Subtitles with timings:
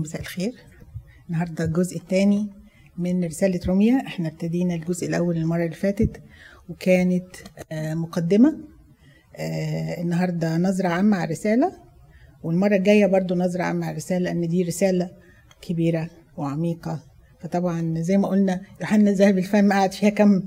[0.00, 0.52] مساء الخير.
[1.28, 2.46] النهارده الجزء الثاني
[2.98, 6.22] من رسالة روميا إحنا ابتدينا الجزء الأول المرة اللي فاتت
[6.68, 7.26] وكانت
[7.72, 8.58] آه، مقدمة.
[9.36, 11.72] آه، النهارده نظرة عامة على الرسالة
[12.42, 15.10] والمرة الجاية برضو نظرة عامة على الرسالة لأن دي رسالة
[15.62, 17.02] كبيرة وعميقة.
[17.40, 20.42] فطبعا زي ما قلنا يوحنا الذهب الفم قعد فيها كم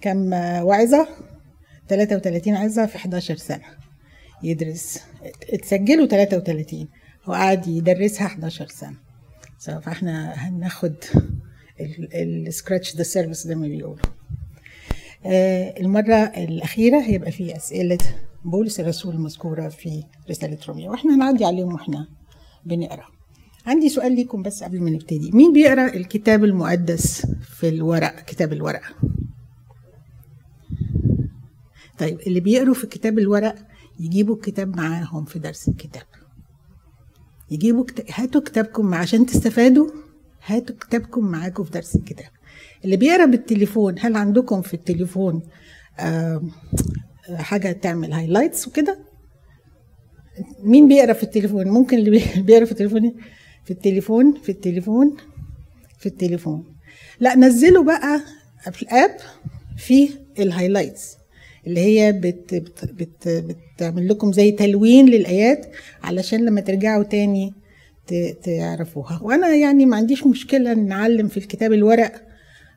[0.00, 1.08] كم آه، وعظة؟
[1.88, 3.64] 33 عظة في 11 سنة.
[4.42, 5.00] يدرس
[5.52, 6.88] اتسجلوا 33
[7.30, 8.94] هو قعد يدرسها 11 سنة.
[9.60, 10.94] So فاحنا هناخد
[12.14, 13.96] ال scratch the surface زي ما بيقولوا.
[15.26, 17.98] آه، المرة الأخيرة هيبقى في أسئلة
[18.44, 22.08] بولس الرسول المذكورة في رسالة روميا وإحنا هنعدي عليهم وإحنا
[22.64, 23.06] بنقرأ.
[23.66, 25.30] عندي سؤال ليكم بس قبل ما نبتدي.
[25.34, 28.82] مين بيقرأ الكتاب المقدس في الورق؟ كتاب الورق.
[31.98, 33.54] طيب اللي بيقروا في كتاب الورق
[34.00, 36.02] يجيبوا الكتاب معاهم في درس الكتاب.
[37.50, 38.04] يجيبوا كت...
[38.14, 39.90] هاتوا كتابكم عشان تستفادوا
[40.46, 42.28] هاتوا كتابكم معاكم في درس الكتاب.
[42.84, 45.42] اللي بيقرا بالتليفون هل عندكم في التليفون
[47.34, 48.98] حاجة تعمل highlights وكده؟
[50.62, 53.14] مين بيقرأ في التليفون؟ ممكن اللي بي- بيقرأ في التليفون
[53.64, 55.16] في التليفون في التليفون
[55.98, 56.74] في التليفون.
[57.20, 58.20] لا نزلوا بقى
[58.72, 59.16] في الآب
[59.76, 60.08] في
[60.38, 61.16] الهايلايتس
[61.66, 63.28] اللي هي بت بت بت
[63.76, 65.66] بتعمل لكم زي تلوين للآيات
[66.02, 67.52] علشان لما ترجعوا تاني
[68.42, 69.20] تعرفوها.
[69.22, 72.12] وأنا يعني ما عنديش مشكلة إن نعلم في الكتاب الورق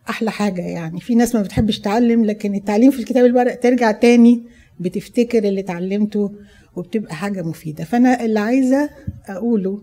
[0.09, 0.99] أحلى حاجة يعني.
[1.01, 4.43] في ناس ما بتحبش تعلم لكن التعليم في الكتاب الورق ترجع تاني
[4.79, 6.31] بتفتكر اللي اتعلمته
[6.75, 7.83] وبتبقى حاجة مفيدة.
[7.83, 8.89] فأنا اللي عايزة
[9.27, 9.81] أقوله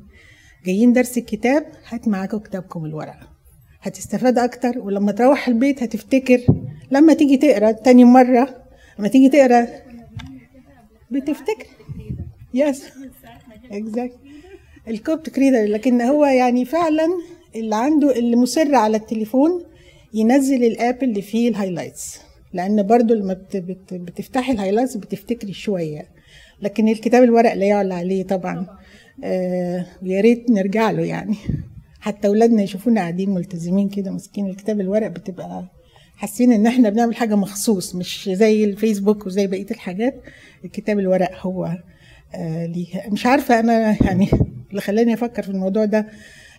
[0.67, 3.17] جايين درس الكتاب هات معاكم كتابكم الورق.
[3.83, 6.41] هتستفاد أكتر ولما تروح البيت هتفتكر.
[6.91, 8.60] لما تيجي تقرأ تاني مرة
[9.01, 9.67] لما تيجي تقرأ
[11.11, 11.67] بتفتكر؟
[12.55, 12.85] yes
[13.71, 14.19] exactly
[14.89, 17.07] Coptic Reader لكن هو يعني فعلا
[17.57, 19.65] اللي عنده اللي مصر على التليفون
[20.15, 22.21] ينزل ال app اللي فيه ال highlights
[22.53, 26.09] لأن برضو لما بت بت بتفتحي ال highlights بتفتكري شوية.
[26.63, 28.67] لكن الكتاب الورق لا يعلى عليه طبعا.
[29.25, 31.37] آه ويا ريت نرجع له يعني.
[32.01, 35.65] حتى اولادنا يشوفونا قاعدين ملتزمين كده ماسكين الكتاب الورق بتبقى
[36.21, 40.23] حاسين إن إحنا بنعمل حاجة مخصوص مش زي الفيسبوك وزي بقية الحاجات.
[40.65, 41.79] الكتاب الورق هو
[42.35, 44.29] آه ليه مش عارفة أنا يعني
[44.71, 46.07] اللي خلاني أفكر في الموضوع ده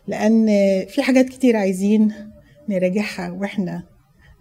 [0.08, 0.46] لأن
[0.86, 2.14] في حاجات كتير عايزين
[2.70, 3.84] نراجعها وإحنا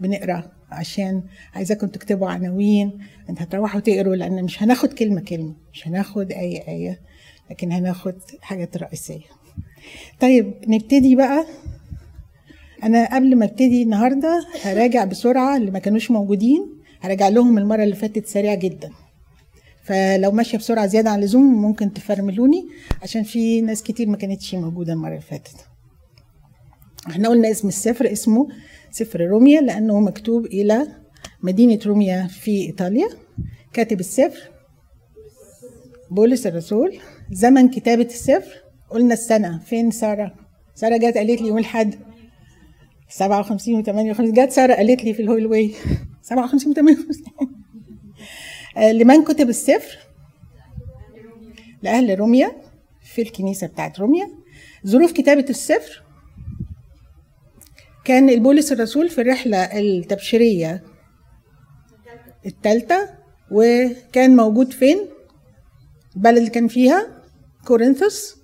[0.00, 1.22] بنقرأ عشان
[1.54, 2.98] عايزاكم تكتبوا عناوين
[3.30, 7.00] أنت هتروحوا تقروا لأن مش هناخد كلمة كلمة مش هناخد أي آية
[7.50, 9.20] لكن هناخد حاجات رئيسية.
[10.20, 11.46] طيب نبتدي بقى
[12.82, 16.66] أنا قبل ما أبتدي النهارده هراجع بسرعة اللي ما كانوش موجودين
[17.00, 18.90] هراجع لهم المرة اللي فاتت سريع جدا.
[19.84, 22.68] فلو ماشية بسرعة زيادة عن اللزوم ممكن تفرملوني
[23.02, 25.56] عشان في ناس كتير ما كانتش موجودة المرة اللي فاتت.
[27.08, 28.48] إحنا قلنا اسم السفر اسمه
[28.90, 30.86] سفر روميا لأنه مكتوب إلى
[31.42, 33.08] مدينة روميا في إيطاليا.
[33.72, 34.50] كاتب السفر
[36.10, 36.98] بولس الرسول.
[37.32, 38.54] زمن كتابة السفر.
[38.90, 39.58] قلنا السنة.
[39.58, 40.34] فين سارة؟
[40.74, 41.94] سارة جت قالت لي يوم الأحد
[43.10, 45.74] 57 و 58 جت سارة قالت لي في الهول واي.
[46.22, 47.24] 57 و 58
[48.76, 49.98] آه، لمن كتب السفر؟
[51.82, 52.52] لأهل روميا
[53.02, 54.30] في الكنيسة بتاعت روميا.
[54.86, 56.02] ظروف كتابة السفر؟
[58.04, 60.84] كان البولس الرسول في الرحلة التبشيرية
[62.46, 63.08] الثالثة
[63.50, 64.98] وكان موجود فين؟
[66.16, 67.22] البلد اللي كان فيها؟
[67.66, 68.39] كورنثوس.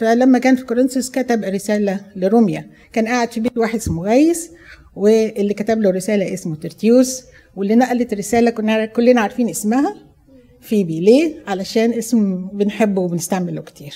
[0.00, 2.70] فلما كان في كورنثوس كتب رسالة لروميا.
[2.92, 4.50] كان قاعد في بيت واحد اسمه غايس
[4.96, 7.22] واللي كتب له رسالة اسمه ترتيوس
[7.56, 9.94] واللي نقلت الرسالة كنا كلنا عارفين اسمها
[10.60, 11.00] فيبي.
[11.00, 13.94] ليه؟ علشان اسم بنحبه وبنستعمله كتير.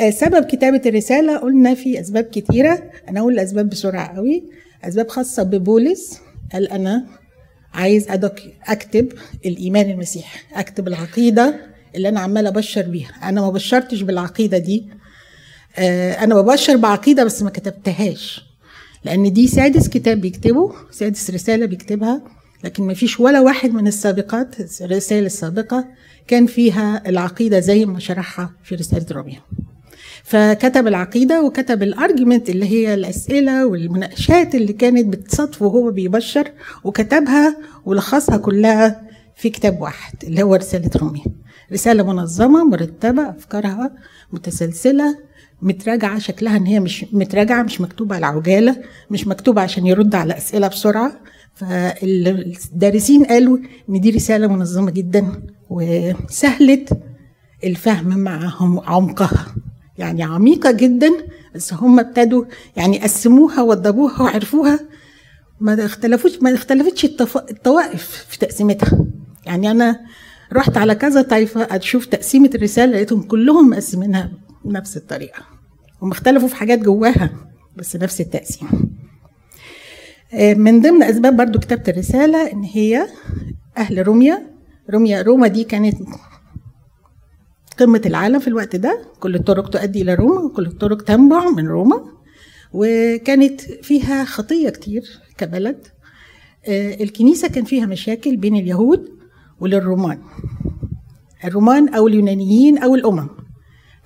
[0.00, 2.90] آه، سبب كتابة الرسالة قلنا في أسباب كتيرة.
[3.08, 4.44] أنا أقول الأسباب بسرعة قوي.
[4.84, 6.20] أسباب خاصة ببولس.
[6.52, 7.06] قال أنا
[7.74, 8.06] عايز
[8.68, 9.12] أكتب
[9.46, 13.10] الإيمان المسيحي أكتب العقيدة اللي أنا عمالة أبشر بيها.
[13.22, 14.88] أنا ما بشرتش بالعقيدة دي.
[15.76, 18.44] آه، أنا ببشر بعقيدة بس ما كتبتهاش.
[19.04, 22.22] لأن دي سادس كتاب بيكتبه سادس رسالة بيكتبها.
[22.64, 25.84] لكن ما فيش ولا واحد من السابقات الرسائل السابقة
[26.26, 29.40] كان فيها العقيدة زي ما شرحها في رسالة روميا
[30.24, 36.52] فكتب العقيدة وكتب الارجيومنت اللي هي الأسئلة والمناقشات اللي كانت بتصادفه وهو بيبشر
[36.84, 39.02] وكتبها ولخصها كلها
[39.36, 41.24] في كتاب واحد اللي هو رسالة روميا
[41.72, 43.92] رسالة منظمة مرتبة أفكارها
[44.32, 45.18] متسلسلة
[45.62, 48.76] متراجعة شكلها إن هي مش متراجعة مش مكتوبة على عجالة
[49.10, 51.12] مش مكتوبة عشان يرد على أسئلة بسرعة.
[51.54, 53.58] فالدارسين قالوا
[53.88, 56.84] إن دي رسالة منظمة جدا وسهلة
[57.64, 59.46] الفهم معهم عمقها.
[59.98, 61.10] يعني عميقة جدا
[61.54, 62.44] بس هم ابتدوا
[62.76, 64.80] يعني قسموها وضبوها وعرفوها.
[65.60, 69.06] ما اختلفوش ما اختلفتش الطوائف في تقسيمتها.
[69.46, 70.00] يعني أنا
[70.52, 74.32] رحت على كذا طائفة أشوف تقسيمة الرسالة لقيتهم كلهم مقسمينها
[74.64, 75.42] بنفس الطريقة.
[76.02, 77.30] هم اختلفوا في حاجات جواها
[77.76, 78.68] بس نفس التقسيم.
[80.34, 83.06] آه، من ضمن أسباب برضو كتابة الرسالة إن هي
[83.78, 84.50] أهل روميا.
[84.90, 85.96] روميا روما دي كانت
[87.78, 89.02] قمة العالم في الوقت ده.
[89.20, 92.04] كل الطرق تؤدي إلى روما وكل الطرق تنبع من روما.
[92.72, 95.02] وكانت فيها خطية كتير
[95.38, 95.86] كبلد.
[96.68, 99.19] آه، الكنيسة كان فيها مشاكل بين اليهود
[99.60, 100.18] وللرومان.
[101.44, 103.28] الرومان أو اليونانيين أو الأمم.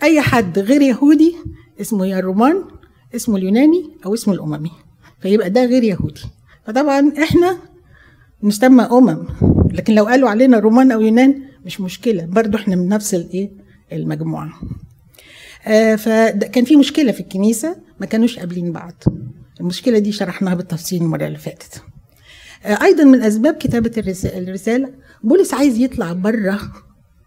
[0.03, 1.35] أي حد غير يهودي
[1.81, 2.65] اسمه يا الرومان
[3.15, 4.71] اسمه اليوناني أو اسمه الأممي.
[5.21, 6.21] فيبقى ده غير يهودي.
[6.67, 7.59] فطبعا إحنا
[8.43, 9.27] نسمى أمم
[9.73, 12.25] لكن لو قالوا علينا رومان أو يونان مش مشكلة.
[12.25, 13.51] برضو إحنا من نفس الإيه؟
[13.93, 14.53] المجموعة.
[15.67, 19.03] آه فكان في مشكلة في الكنيسة ما كانوش قابلين بعض.
[19.61, 21.83] المشكلة دي شرحناها بالتفصيل المرة اللي فاتت.
[22.65, 23.91] آه أيضا من أسباب كتابة
[24.37, 24.89] الرسالة
[25.25, 26.61] بولس عايز يطلع بره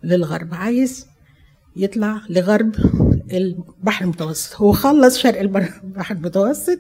[0.04, 1.08] للغرب عايز
[1.76, 2.76] يطلع لغرب
[3.32, 4.56] البحر المتوسط.
[4.56, 6.80] هو خلص شرق البحر المتوسط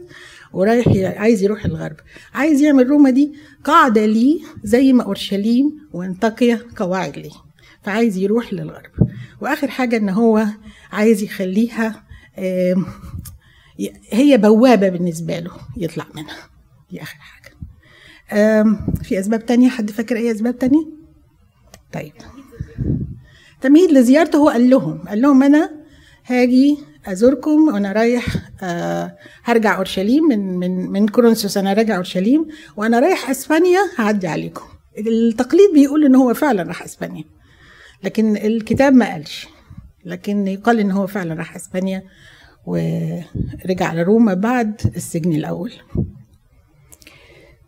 [0.53, 1.95] ورايح عايز يروح الغرب.
[2.33, 3.33] عايز يعمل روما دي
[3.63, 7.31] قاعدة ليه زي ما أورشليم وأنطاكيا قواعد ليه.
[7.83, 8.91] فعايز يروح للغرب.
[9.41, 10.45] وآخر حاجة إن هو
[10.91, 12.03] عايز يخليها
[14.11, 16.49] هي بوابة بالنسبة له يطلع منها.
[16.91, 17.57] دي آخر حاجة.
[19.03, 20.96] في أسباب تانية؟ حد فاكر أي أسباب تانية؟
[21.93, 22.13] طيب.
[23.61, 25.71] تمهيد لزيارته هو قال لهم قال لهم أنا
[26.25, 28.25] هاجي أزوركم وأنا رايح
[28.63, 32.47] آه هرجع أورشليم من من من كورنثوس أنا راجع أورشليم
[32.77, 34.65] وأنا رايح أسبانيا هعدي عليكم.
[34.97, 37.23] التقليد بيقول إن هو فعلا راح أسبانيا
[38.03, 39.47] لكن الكتاب ما قالش.
[40.05, 42.03] لكن يقال إن هو فعلا راح أسبانيا
[42.65, 45.73] ورجع لروما بعد السجن الأول.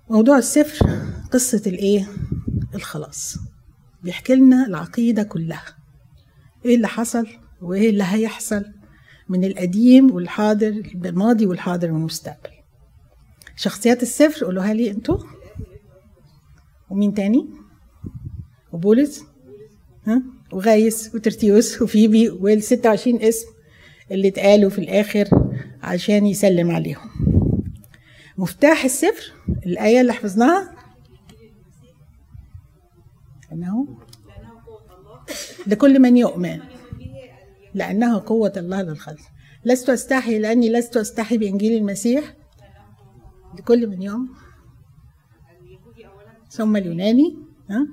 [0.09, 0.85] موضوع السفر
[1.31, 2.07] قصة الإيه؟
[2.75, 3.37] الخلاص.
[4.03, 5.65] بيحكي لنا العقيدة كلها.
[6.65, 7.27] إيه اللي حصل
[7.61, 8.65] وإيه اللي هيحصل
[9.29, 10.67] من القديم والحاضر
[11.05, 12.49] الماضي والحاضر والمستقبل.
[13.55, 15.17] شخصيات السفر قولوها لي أنتوا
[16.89, 17.49] ومين تاني؟
[18.71, 19.23] وبولس.
[20.07, 20.21] ها؟
[20.51, 23.47] وغايس وترتيوس وفيبي وال 26 اسم
[24.11, 25.27] اللي اتقالوا في الآخر
[25.83, 27.09] عشان يسلم عليهم.
[28.37, 29.33] مفتاح السفر
[29.65, 30.75] الآية اللي حفظناها
[33.51, 33.87] أنه
[35.67, 36.59] لكل من يؤمن
[37.73, 39.19] لأنها قوة الله للخلق.
[39.65, 42.33] لست أستحي لأني لست أستحي بإنجيل المسيح
[43.59, 44.29] لكل من يوم
[46.49, 47.37] ثم اليوناني
[47.69, 47.87] ها؟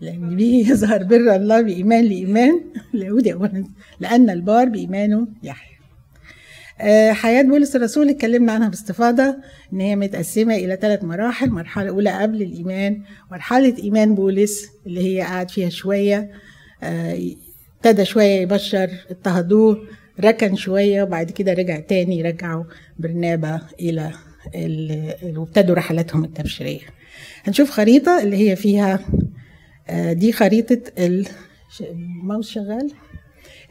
[0.00, 2.64] لأن به يظهر بر الله بإيمان لإيمان
[2.94, 3.64] اليهودي أولا
[4.00, 5.73] لأن البار بإيمانه يحيى.
[7.12, 9.36] حياة بولس الرسول اتكلمنا عنها باستفاضة
[9.72, 15.20] إن هي متقسمة إلى ثلاث مراحل، مرحلة أولى قبل الإيمان، مرحلة إيمان بولس اللي هي
[15.22, 16.30] قعد فيها شوية
[16.82, 17.18] آه،
[17.76, 19.86] ابتدى شوية يبشر اضطهدوه
[20.20, 22.64] ركن شوية وبعد كده رجع تاني رجعوا
[22.98, 24.10] برنابا إلى
[25.36, 26.80] وابتدوا رحلاتهم التبشيرية.
[27.44, 29.00] هنشوف خريطة اللي هي فيها
[29.88, 30.80] آه، دي خريطة
[31.80, 32.92] الماوس شغال؟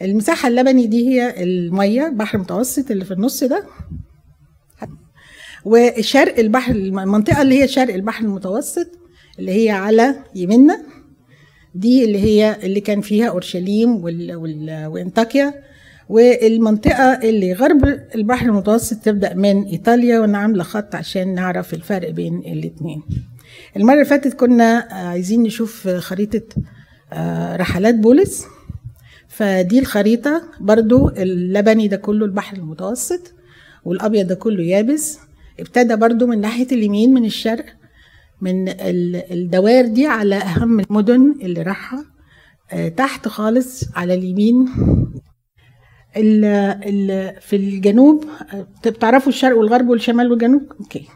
[0.04, 3.64] المساحة اللبني دي هي المية البحر المتوسط اللي في النص ده.
[5.66, 8.88] وشرق البحر المنطقة اللي هي شرق البحر المتوسط
[9.40, 10.84] اللي هي على يمنا
[11.76, 14.02] دي اللي هي اللي كان فيها أورشليم
[14.88, 15.54] وأنطاكيا.
[16.10, 17.86] والمنطقة اللي غرب
[18.16, 23.04] البحر المتوسط تبدأ من إيطاليا وأنا عاملة خط عشان نعرف الفرق بين الاتنين.
[23.78, 26.42] المرة اللي فاتت كنا عايزين نشوف خريطة
[27.14, 28.46] آه، رحلات بولس.
[29.38, 30.42] فدي الخريطة.
[30.60, 33.34] برضو اللبني ده كله البحر المتوسط
[33.86, 35.20] والأبيض ده كله يابس.
[35.60, 37.66] ابتدى برضو من ناحية اليمين من الشرق
[38.42, 38.66] من
[39.32, 42.06] الدوائر دي على أهم المدن اللي راحها
[42.72, 44.66] آه، تحت خالص على اليمين.
[46.18, 46.46] ال
[46.86, 48.26] ال في الجنوب
[48.86, 51.08] بتعرفوا الشرق والغرب والشمال والجنوب؟ أوكي.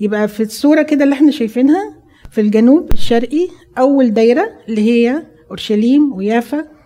[0.00, 1.94] يبقى في الصورة كده اللي إحنا شايفينها
[2.30, 3.48] في الجنوب الشرقي
[3.78, 6.77] أول دايرة اللي هي أورشليم ويافا.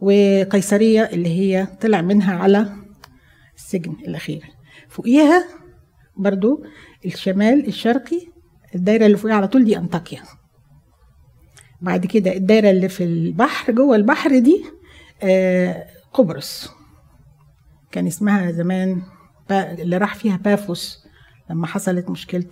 [0.00, 2.72] وقيصرية اللي هي طلع منها على
[3.56, 4.44] السجن الأخير.
[4.88, 5.44] فوقيها
[6.16, 6.64] برضو
[7.06, 8.20] الشمال الشرقي
[8.74, 10.22] الدايرة اللي فوقيها على طول دي أنطاكيا.
[11.80, 14.64] بعد كده الدايرة اللي في البحر جوه البحر دي
[15.22, 16.70] آه قبرص.
[17.92, 19.02] كان اسمها زمان
[19.50, 21.06] اللي راح فيها بافوس
[21.50, 22.44] لما حصلت مشكلة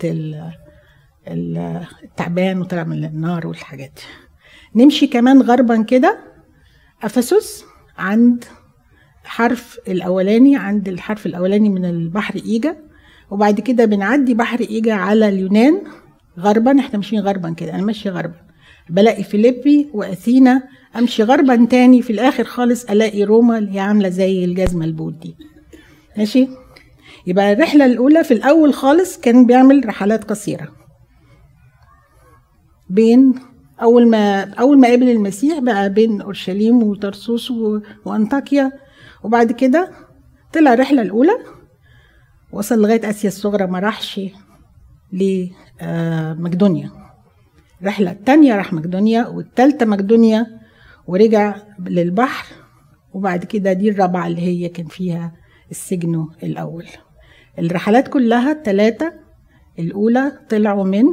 [1.29, 4.83] التعبان وطلع من النار والحاجات دي.
[4.83, 6.34] نمشي كمان غربا كده.
[7.05, 7.65] أفسس
[7.99, 8.45] عند
[9.25, 12.77] حرف الأولاني عند الحرف الأولاني من البحر إيجا.
[13.31, 15.83] وبعد كده بنعدي بحر إيجا على اليونان
[16.39, 16.81] غربا.
[16.81, 18.35] إحنا ماشيين غربا كده أنا ماشية غربا.
[18.91, 20.63] بلاقي فيليبي وأثينا
[20.97, 22.03] أمشي غربا تاني.
[22.03, 25.37] في الآخر خالص ألاقي روما اللي هي عاملة زي الجزمة البوت دي.
[26.19, 26.49] ماشي؟
[27.27, 30.69] يبقى الرحلة الأولى في الأول خالص كان بيعمل رحلات قصيرة
[32.91, 33.35] بين
[33.85, 37.53] أول ما أول ما قابل المسيح بقى بين أورشليم وترسوس
[38.05, 38.73] وأنطاكيا.
[39.23, 39.91] وبعد كده
[40.53, 41.37] طلع الرحلة الأولى
[42.53, 44.21] وصل لغاية آسيا الصغرى ما راحش
[45.13, 46.91] لمقدونيا
[47.83, 50.47] الرحله الثانية راح مقدونيا والثالثه مقدونيا
[51.07, 52.55] ورجع للبحر.
[53.13, 55.33] وبعد كده دي الرابعة اللي هي كان فيها
[55.71, 56.87] السجن الأول.
[57.59, 59.13] الرحلات كلها الثلاثه
[59.79, 61.05] الأولى طلعوا من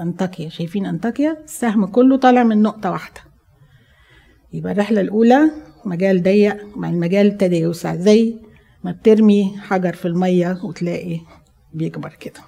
[0.00, 3.20] انطاكيا شايفين انطاكيا السهم كله طالع من نقطة واحدة.
[4.52, 5.50] يبقى الرحلة الأولى
[5.84, 7.94] مجال ضيق مع المجال ابتدى يوسع.
[7.96, 8.34] زي
[8.84, 11.20] ما بترمي حجر في المية وتلاقي
[11.74, 12.40] بيكبر كده.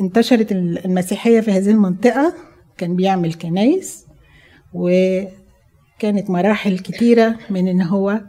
[0.00, 2.34] انتشرت المسيحية في هذه المنطقة.
[2.78, 4.06] كان بيعمل كنايس
[4.72, 8.20] وكانت مراحل كتيرة من إن هو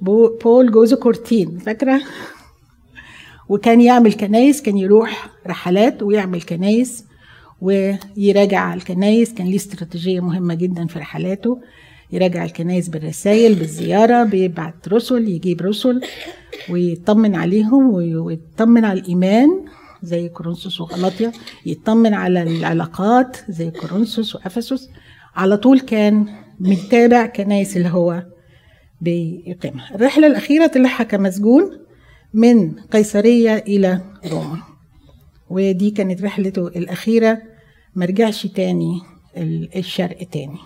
[0.00, 1.58] بول جوز كورتين.
[1.58, 2.00] فاكرة؟
[3.50, 7.04] وكان يعمل كنايس كان يروح رحلات ويعمل كنايس
[7.60, 9.34] ويراجع الكنايس.
[9.34, 11.60] كان ليه استراتيجية مهمة جدا في رحلاته
[12.12, 16.00] يراجع الكنايس بالرسائل بالزيارة بيبعت رسل يجيب رسل
[16.70, 19.48] ويطمن عليهم ويطمن على الإيمان
[20.02, 21.32] زي كورنثوس وغلاطيا
[21.66, 24.88] يطمن على العلاقات زي كورنثوس وأفسس.
[25.36, 26.26] على طول كان
[26.60, 28.22] متابع كنايس اللي هو
[29.00, 29.94] بيقيمها.
[29.94, 31.79] الرحلة الأخيرة طلعها كمسجون.
[32.34, 34.62] من قيصرية إلى روما.
[35.50, 37.42] ودي كانت رحلته الأخيرة
[37.96, 39.02] مرجعش تاني
[39.76, 40.58] الشرق تاني.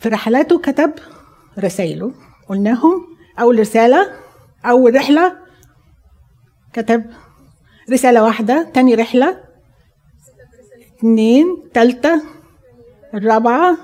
[0.00, 0.92] في رحلاته كتب
[1.58, 2.14] رسائله
[2.48, 3.06] قلناهم
[3.40, 4.12] أول رسالة
[4.64, 5.36] أول رحلة
[6.72, 7.04] كتب
[7.90, 9.40] رسالة واحدة تاني رحلة
[10.98, 12.22] اتنين تالتة
[13.14, 13.78] الرابعة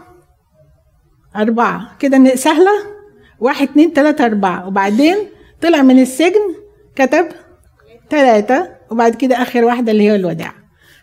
[1.37, 1.97] أربعة.
[1.99, 2.71] كده سهلة؟
[3.41, 4.67] واحد اتنين تلاتة أربعة.
[4.67, 5.17] وبعدين
[5.63, 6.55] طلع من السجن
[6.97, 7.29] كتب
[8.11, 10.55] ثلاثة وبعد كده آخر واحدة اللي هي الوداع.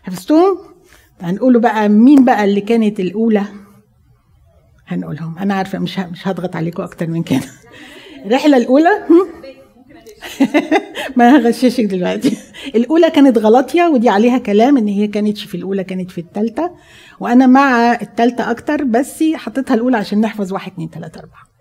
[0.02, 0.58] حفظتوهم؟
[1.20, 3.44] هنقولوا بقى مين بقى اللي كانت الأولى؟
[4.86, 5.38] هنقولهم.
[5.38, 7.40] أنا عارفة مش مش هضغط عليكم أكتر من كده.
[8.26, 8.90] الرحلة الأولى؟
[11.16, 12.36] ما هغششك دلوقتي.
[12.74, 16.70] الأولى كانت غلطية ودي عليها كلام إن هي كانتش في الأولى كانت في الثالثة
[17.20, 21.51] وأنا مع الثالثة أكتر بس حطيتها الأولى عشان نحفظ واحد اتنين تلاتة أربعة.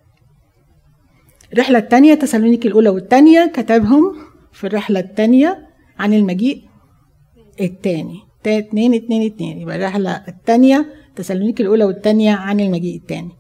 [1.54, 4.16] الرحلة الثانية تسالونيكي الأولى والثانية كتبهم
[4.54, 5.68] في الرحلة الثانية
[6.00, 6.64] عن المجيء
[7.62, 9.62] الثاني اتنين اتنين اتنين.
[9.62, 13.32] يبقى الرحلة الثانية تسالونيكي الأولى والثانية عن المجيء الثاني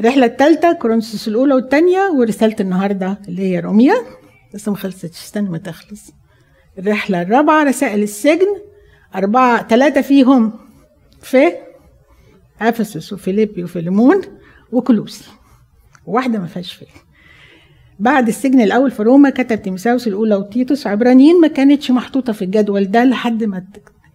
[0.00, 3.94] الرحلة الثالثة كورنثوس الأولى والثانية ورسالة النهاردة اللي هي روميا
[4.54, 5.18] لسه ما خلصتش.
[5.18, 6.10] استنى ما تخلص.
[6.78, 8.56] الرحلة الرابعة رسائل السجن.
[9.14, 10.52] أربعة ثلاثة فيهم
[11.22, 11.52] في
[12.60, 14.20] أفسس وفيليبي وفيليمون
[14.72, 15.24] وكلوسي
[16.06, 16.86] واحدة ما فيهاش فيه
[17.98, 22.90] بعد السجن الأول في روما كتب تيمساوس الأولى وتيتوس عبرانيين ما كانتش محطوطة في الجدول
[22.90, 23.66] ده لحد ما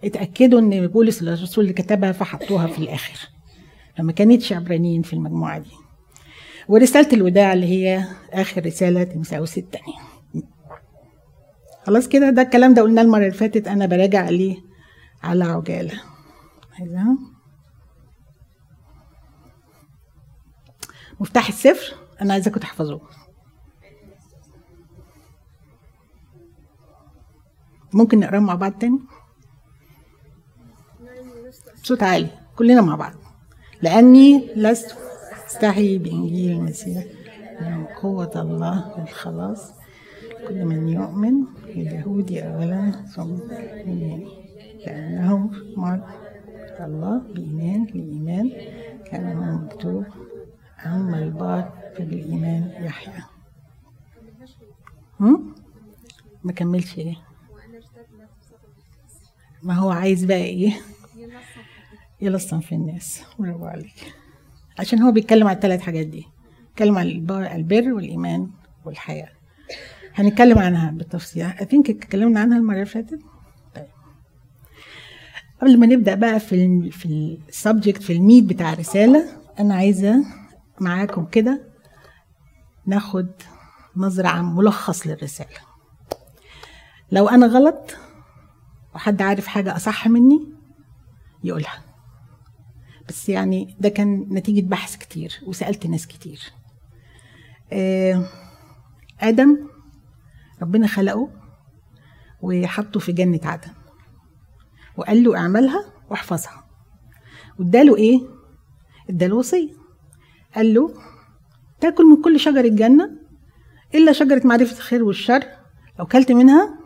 [0.04, 3.28] اتأكدوا إن بولس الرسول اللي كتبها فحطوها في الآخر.
[3.96, 5.70] فما كانتش عبرانيين في المجموعة دي.
[6.68, 9.94] ورسالة الوداع اللي هي آخر رسالة تيمساوس الثانية
[11.86, 13.68] خلاص كده ده الكلام ده قلناه المرة اللي فاتت.
[13.68, 14.56] أنا براجع عليه
[15.22, 16.00] على عجالة.
[16.78, 17.18] عايزها
[21.20, 21.94] مفتاح السفر.
[22.22, 23.00] أنا عايزاكم تحفظوه.
[27.94, 28.98] ممكن نقراه مع بعض تاني؟
[31.82, 32.28] بصوت عالي.
[32.56, 33.12] كلنا مع بعض.
[33.82, 34.96] لأني لست
[35.46, 37.04] أستحي بإنجيل المسيح.
[37.60, 39.72] من قوة الله للخلاص
[40.48, 41.34] كل من يؤمن
[41.66, 44.28] اليهودي أولا ثم اليوناني
[44.86, 46.00] لأنه مر
[46.80, 48.50] الله بإيمان لإيمان
[49.06, 50.04] كان مكتوب
[50.86, 53.22] أما البار فبالإيمان يحيى.
[56.44, 57.16] ما كملش إيه؟
[59.64, 60.72] ما هو عايز بقى إيه؟
[62.20, 63.22] يلصم في الناس.
[63.38, 64.14] برافو عليك.
[64.78, 66.26] عشان هو بيتكلم على الثلاث حاجات دي.
[66.68, 67.06] بيتكلم عن
[67.56, 68.50] البر والإيمان
[68.84, 69.28] والحياة.
[70.14, 71.50] هنتكلم عنها بالتفصيل.
[71.50, 73.18] I think اتكلمنا عنها المرة اللي فاتت؟
[73.74, 73.86] طيب.
[75.60, 79.24] قبل ما نبدأ بقى في ال في السبجكت في الميت بتاع الرسالة
[79.60, 80.24] أنا عايزة
[80.80, 81.60] معاكم كده
[82.86, 83.28] ناخد
[83.96, 85.58] نظرة عن ملخص للرسالة.
[87.12, 87.96] لو أنا غلط
[88.94, 90.52] وحد عارف حاجة أصح مني
[91.44, 91.84] يقولها.
[93.08, 96.52] بس يعني ده كان نتيجة بحث كتير وسألت ناس كتير.
[97.72, 98.28] آه،
[99.20, 99.68] آدم
[100.62, 101.30] ربنا خلقه
[102.42, 103.70] وحطه في جنة عدن
[104.96, 106.64] وقال له اعملها واحفظها.
[107.58, 108.20] واداله إيه؟
[109.10, 109.72] اداله وصية.
[110.54, 110.94] قال له
[111.80, 113.10] تاكل من كل شجر الجنة
[113.94, 115.44] إلا شجرة معرفة الخير والشر.
[115.98, 116.78] لو كلت منها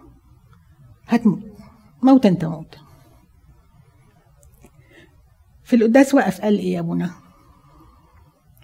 [1.07, 1.58] هتموت.
[2.03, 2.77] موتا تموت
[5.65, 7.11] في القداس وقف قال إيه يا أبونا؟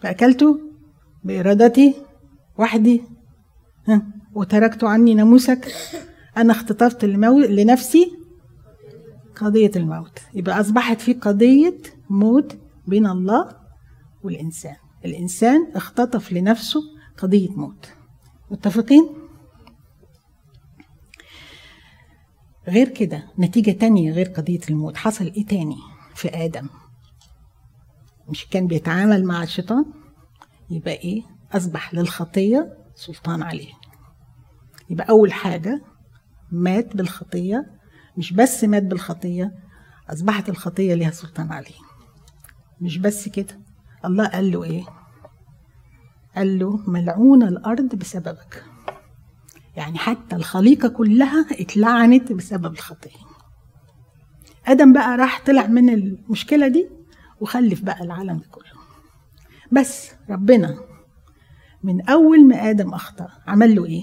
[0.03, 0.61] فاكلت
[1.25, 1.95] بإرادتي
[2.59, 3.03] وحدي.
[3.89, 4.03] ها
[4.35, 5.73] وتركت عني ناموسك.
[6.37, 7.05] أنا اختطفت.
[7.05, 8.17] لنفسي
[9.37, 10.19] قضية الموت.
[10.35, 11.79] يبقى أصبحت في قضية
[12.11, 13.57] موت بين الله
[14.23, 14.77] والإنسان.
[15.05, 16.81] الإنسان اختطف لنفسه
[17.19, 17.89] قضية موت.
[18.51, 19.09] متفقين؟
[22.69, 24.97] غير كده نتيجة تانية غير قضية الموت.
[24.97, 25.77] حصل إيه تاني
[26.15, 26.69] في آدم؟
[28.29, 29.85] مش كان بيتعامل مع الشيطان؟
[30.71, 33.73] يبقى إيه؟ أصبح للخطية سلطان عليه.
[34.91, 35.83] يبقى أول حاجة
[36.53, 37.67] مات بالخطية
[38.17, 39.53] مش بس مات بالخطية
[40.11, 41.75] أصبحت الخطية لها سلطان عليه.
[42.81, 43.61] مش بس كده
[44.05, 44.85] الله قال له إيه؟
[46.37, 48.65] قال له ملعون الأرض بسببك.
[49.77, 53.11] يعني حتى الخليقة كلها اتلعنت بسبب الخطية
[54.67, 56.89] آدم بقى راح طلع من المشكلة دي
[57.41, 58.65] وخلف بقى العالم ده كله.
[59.73, 60.79] بس ربنا
[61.83, 64.03] من أول ما آدم أخطأ عمل له إيه؟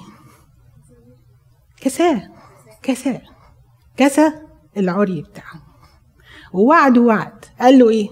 [1.77, 2.29] كساه
[2.83, 3.21] كساه
[3.97, 4.31] كسى
[4.77, 5.61] العري بتاعه.
[6.53, 8.09] ووعده وعد قال له إيه؟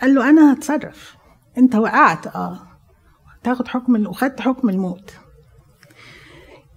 [0.00, 1.16] قال له أنا هتصرف.
[1.58, 2.26] أنت وقعت.
[2.26, 2.73] أه.
[3.44, 5.10] تاخد حكم وخدت حكم الموت.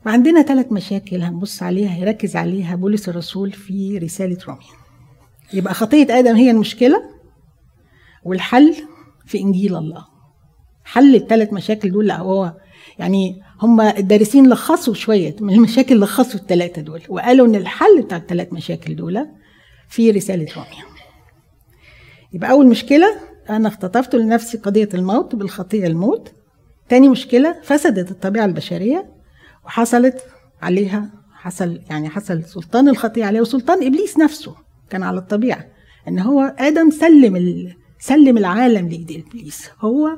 [0.06, 4.62] عندنا ثلاث مشاكل هنبص عليها هيركز عليها بولس الرسول في رسالة روميا.
[5.54, 7.04] يبقى خطية آدم هي المشكلة
[8.24, 8.76] والحل
[9.26, 10.06] في إنجيل الله.
[10.86, 12.54] حل الثلاث مشاكل دول هو
[13.00, 18.54] يعني هم الدارسين لخصوا شوية من المشاكل لخصوا الثلاثة دول وقالوا إن الحل بتاع الثلاث
[18.54, 19.28] مشاكل دول
[19.90, 20.84] في رسالة روميا.
[22.34, 23.08] يبقى أول مشكلة
[23.50, 26.32] أنا اختطفت لنفسي قضية الموت بالخطية الموت.
[26.90, 29.14] تاني مشكلة فسدت الطبيعة البشرية
[29.66, 30.22] وحصلت
[30.62, 34.56] عليها حصل يعني حصل سلطان الخطية عليها وسلطان إبليس نفسه
[34.90, 35.66] كان على الطبيعة
[36.08, 37.74] إن هو آدم سلم.
[38.00, 39.70] سلم العالم لإيد إبليس.
[39.82, 40.18] هو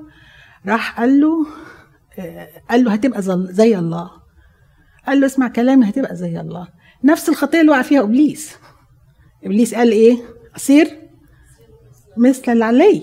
[0.67, 1.45] راح قال له
[2.69, 4.11] قال له هتبقى زي الله.
[5.07, 6.67] قال له اسمع كلامي هتبقى زي الله.
[7.03, 8.55] نفس الخطية اللي وقع فيها إبليس.
[9.43, 10.17] إبليس قال إيه؟
[10.55, 10.99] أصير
[12.17, 13.01] مثل اللي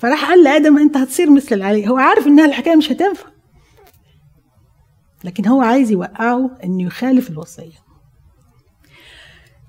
[0.00, 3.26] فراح قال لآدم أنت هتصير مثل العلي هو عارف إنها الحكاية مش هتنفع
[5.24, 7.78] لكن هو عايز يوقعه إنه يخالف الوصية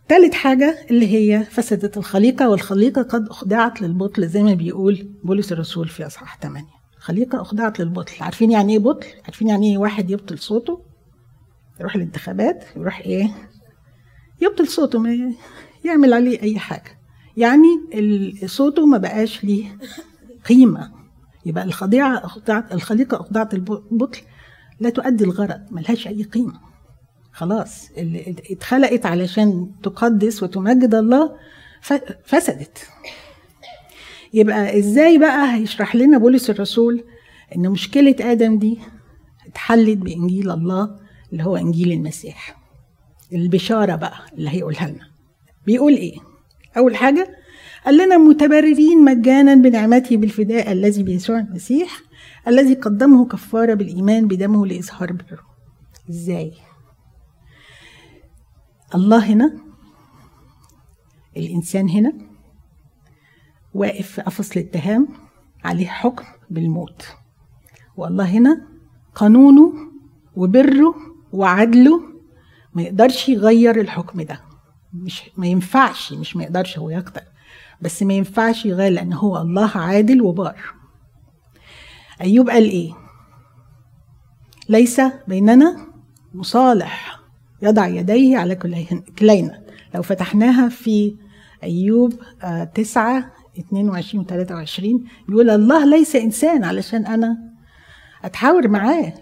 [0.10, 5.88] ثالث حاجة اللي هي فسدت الخليقة والخليقة قد أخضعت للبطل زي ما بيقول بولس الرسول
[5.88, 6.68] في أصحاح 8
[6.98, 10.82] الخليقة أخضعت للبطل عارفين يعني إيه بطل؟ عارفين يعني إيه واحد يبطل صوته؟
[11.80, 13.30] يروح الانتخابات يروح إيه؟
[14.42, 15.34] يبطل صوته ما
[15.86, 17.00] يعمل عليه أي حاجة
[17.38, 17.68] يعني
[18.46, 19.78] صوته ما بقاش ليه
[20.46, 20.92] قيمة.
[21.46, 24.22] يبقى الخضيعة أخضعت الخليقة أخضعت البطل
[24.80, 26.54] لا تؤدي الغرض ملهاش أي قيمة.
[27.34, 31.36] خلاص اللي اتخلقت علشان تقدس وتمجد الله
[32.26, 32.88] فسدت.
[34.34, 37.04] يبقى إزاي بقى هيشرح لنا بولس الرسول
[37.56, 38.80] إن مشكلة آدم دي
[39.48, 41.00] اتحلت بإنجيل الله
[41.32, 42.58] اللي هو إنجيل المسيح؟
[43.34, 45.08] البشارة بقى اللي هيقولها لنا.
[45.66, 46.16] بيقول إيه؟
[46.78, 47.36] أول حاجة
[47.86, 52.02] قال لنا متبررين مجانا بنعمته بالفداء الذي بيسوع المسيح
[52.48, 55.44] الذي قدمه كفارة بالإيمان بدمه لإظهار بره.
[56.10, 56.54] إزاي؟
[58.96, 59.58] الله هنا
[61.38, 62.14] الإنسان هنا
[63.74, 65.08] واقف في قفص الاتهام
[65.64, 67.06] عليه حكم بالموت.
[67.98, 68.68] والله هنا
[69.16, 69.74] قانونه
[70.36, 70.96] وبره
[71.32, 72.02] وعدله
[72.74, 74.42] ما يقدرش يغير الحكم ده.
[74.94, 77.22] مش ما ينفعش مش ما يقدرش هو يقدر.
[77.82, 80.56] بس ما ينفعش يغير لأن هو الله عادل وبار
[82.22, 82.92] أيوب قال إيه؟
[84.70, 85.78] ليس بيننا
[86.34, 87.20] مصالح.
[87.62, 88.56] يضع يديه على
[89.20, 89.62] كلينا.
[89.96, 91.16] لو فتحناها في
[91.64, 92.14] أيوب
[92.76, 97.38] تسعة 22 و 23 بيقول الله ليس إنسان علشان أنا
[98.24, 99.14] أتحاور معاه.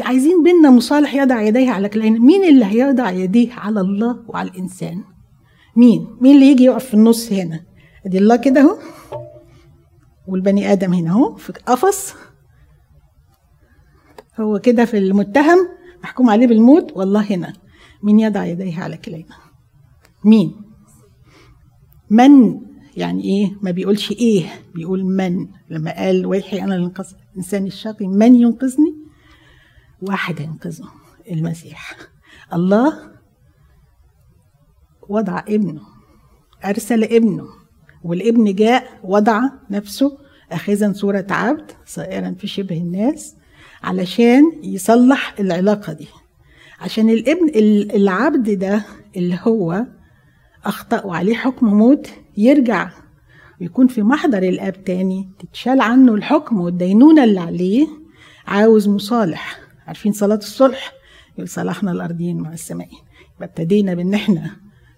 [0.00, 5.04] عايزين بينا مصالح يضع يديه على كلينا مين اللي هيضع يديه على الله وعلى الإنسان؟
[5.76, 7.60] مين؟ مين اللي يجي يقف في النص هنا؟
[8.06, 8.78] ادي الله كده اهو.
[10.28, 12.14] والبني آدم هنا اهو في قفص.
[14.40, 15.68] هو كده في المتهم
[16.02, 16.92] محكوم عليه بالموت.
[16.96, 17.52] والله هنا.
[18.02, 19.36] مين يضع يديه على كلينا.
[20.24, 20.62] مين؟
[22.10, 22.60] من.
[22.96, 24.46] يعني إيه؟ ما بيقولش إيه.
[24.74, 25.48] بيقول من.
[25.70, 28.94] لما قال ويحي أنا الانقاذ الانسان الشقي من ينقذني؟
[30.02, 30.88] واحد ينقذه
[31.30, 31.96] المسيح.
[32.52, 33.12] الله
[35.08, 35.82] وضع ابنه
[36.64, 37.63] أرسل ابنه.
[38.04, 39.40] والابن جاء وضع
[39.70, 40.18] نفسه
[40.52, 43.36] اخذا صورة عبد صائرا في شبه الناس
[43.82, 46.06] علشان يصلح العلاقة دي.
[46.80, 47.48] عشان الابن
[47.94, 48.82] العبد ده
[49.16, 49.86] اللي هو
[50.64, 52.90] اخطا وعليه حكم موت يرجع
[53.60, 57.86] ويكون في محضر الأب تاني تتشال عنه الحكم والدينونة اللي عليه
[58.46, 59.58] عاوز مصالح.
[59.86, 60.92] عارفين صلاة الصلح؟
[61.34, 62.98] يقول صالحنا الارضيين مع السمائين
[63.42, 64.50] ابتدينا بإن إحنا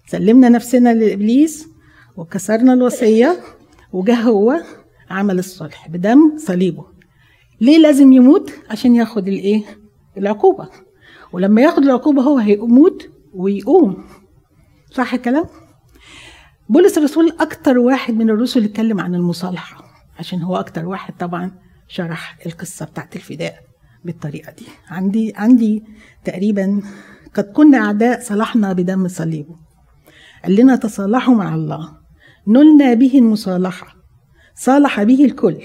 [0.07, 1.67] سلمنا نفسنا لإبليس
[2.17, 3.39] وكسرنا الوصية
[3.93, 4.61] وجه هو
[5.09, 6.85] عمل الصلح بدم صليبه.
[7.61, 9.63] ليه لازم يموت؟ عشان ياخد الإيه؟
[10.17, 10.69] العقوبة.
[11.31, 14.03] ولما ياخد العقوبة هو هيموت ويقوم.
[14.91, 15.45] صح الكلام؟
[16.69, 19.83] بولس الرسول أكتر واحد من الرسل اللي اتكلم عن المصالحة
[20.19, 21.51] عشان هو أكتر واحد طبعا
[21.87, 23.55] شرح القصة بتاعت الفداء
[24.05, 24.65] بالطريقة دي.
[24.89, 25.83] عندي عندي
[26.25, 26.81] تقريبا
[27.33, 29.55] قد كنا أعداء صلحنا بدم صليبه.
[30.43, 31.97] قال لنا تصالحوا مع الله.
[32.47, 33.95] نلنا به المصالحة.
[34.55, 35.57] صالح به الكل.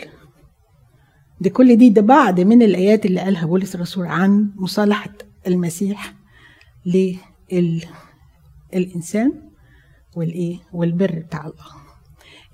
[1.41, 5.11] دي كل دي ده بعض من الآيات اللي قالها بولس الرسول عن مصالحة
[5.47, 6.15] المسيح
[8.73, 9.33] للانسان
[10.17, 11.65] والإيه؟ والبر بتاع الله.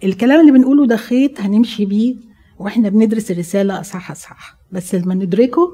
[0.04, 2.16] الكلام اللي بنقوله ده خيط هنمشي بيه
[2.58, 5.72] وإحنا بندرس الرسالة اصحاح اصحاح بس لما ندركه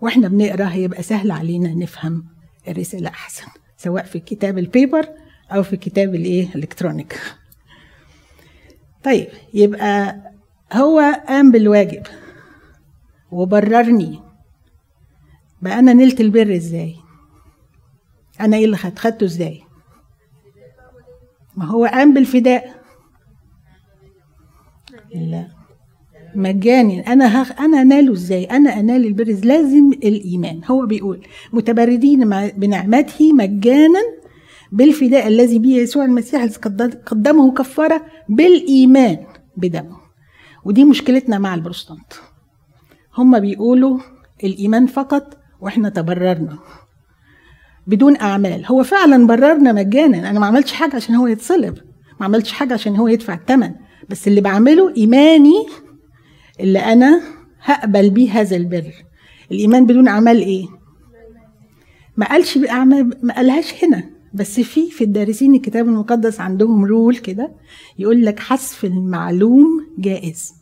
[0.00, 2.24] وإحنا بنقرأ هيبقى سهل علينا نفهم
[2.68, 5.06] الرسالة أحسن سواء في كتاب البيبر
[5.50, 7.20] أو في كتاب الإيه؟ الإلكترونيك.
[9.04, 10.20] طيب يبقى
[10.72, 12.02] هو قام بالواجب
[13.32, 14.20] وبررني.
[15.62, 16.96] بقى أنا نلت البر إزاي؟
[18.40, 19.60] أنا إيه اللي خدت خدته إزاي؟
[21.56, 22.80] ما هو قام بالفداء.
[25.14, 25.48] لا.
[26.34, 27.60] مجاني أنا هخ...
[27.60, 30.60] أنا أناله إزاي؟ أنا انال البر لازم الإيمان.
[30.70, 34.00] هو بيقول متبردين بنعمته مجانا
[34.72, 36.44] بالفداء الذي به يسوع المسيح
[37.06, 39.18] قدمه كفارة بالإيمان
[39.56, 39.96] بدمه.
[40.64, 42.12] ودي مشكلتنا مع البروتستانت
[43.18, 43.98] هم بيقولوا
[44.44, 46.58] الإيمان فقط وإحنا تبررنا.
[47.86, 48.66] بدون أعمال.
[48.66, 50.30] هو فعلا بررنا مجانا.
[50.30, 51.78] أنا ما عملتش حاجة عشان هو يتصلب.
[52.20, 53.74] ما عملتش حاجة عشان هو يدفع الثمن
[54.08, 55.66] بس اللي بعمله إيماني
[56.60, 57.20] اللي أنا
[57.62, 58.92] هقبل بيه هذا البر.
[59.52, 60.66] الإيمان بدون أعمال إيه؟
[62.16, 64.19] ما قالش باعمال ما قالهاش هنا.
[64.34, 67.52] بس في في الدارسين الكتاب المقدس عندهم رول كده
[67.98, 70.54] يقول لك حذف المعلوم جائز.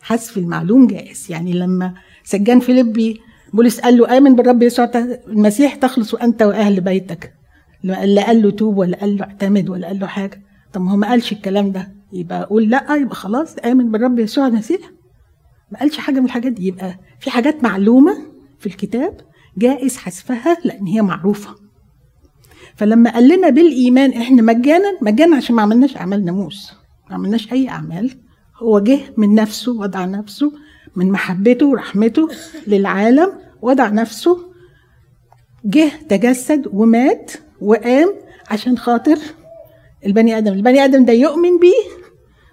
[0.00, 1.26] حذف المعلوم جائز.
[1.30, 3.20] يعني لما سجان فيليبي
[3.52, 4.90] بولس قال له آمن بالرب يسوع
[5.28, 7.34] المسيح تخلص وأنت وأهل بيتك.
[7.82, 10.42] لا قال له توب ولا قال له اعتمد ولا قال له حاجة.
[10.72, 11.94] طب ما هو ما قالش الكلام ده.
[12.12, 14.80] يبقى أقول لا يبقى خلاص آمن بالرب يسوع المسيح.
[15.72, 16.66] ما قالش حاجة من الحاجات دي.
[16.66, 18.16] يبقى في حاجات معلومة
[18.58, 19.20] في الكتاب
[19.58, 21.54] جائز حذفها لأن هي معروفة.
[22.76, 26.72] فلما قال لنا بالإيمان إحنا مجانا مجانا عشان ما عملناش أعمال ناموس.
[27.10, 28.18] ما عملناش أي أعمال.
[28.62, 30.52] هو جه من نفسه وضع نفسه
[30.96, 32.28] من محبته ورحمته
[32.66, 33.32] للعالم
[33.62, 34.38] وضع نفسه
[35.64, 38.14] جه تجسد ومات وقام
[38.50, 39.18] عشان خاطر
[40.06, 40.52] البني آدم.
[40.52, 42.00] البني آدم ده يؤمن بيه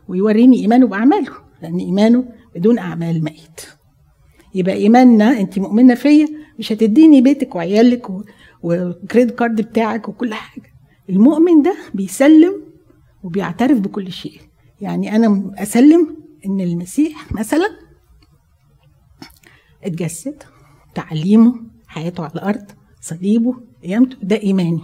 [0.08, 1.32] ويوريني إيمانه بأعماله
[1.62, 3.62] لأن إيمانه بدون أعمال ميت.
[4.56, 6.28] يبقى إيماننا أنت مؤمنة فيا
[6.60, 8.08] مش هتديني بيتك وعيالك
[8.62, 10.74] والكريدت كارد بتاعك وكل حاجة.
[11.10, 12.64] المؤمن ده بيسلم
[13.24, 14.42] وبيعترف بكل شيء.
[14.82, 17.68] يعني أنا أسلم إن المسيح مثلا
[19.84, 20.44] اتجسد
[20.96, 21.56] تعليمه
[21.88, 22.66] حياته على الأرض
[23.02, 24.82] صليبه قيامته ده إيماني.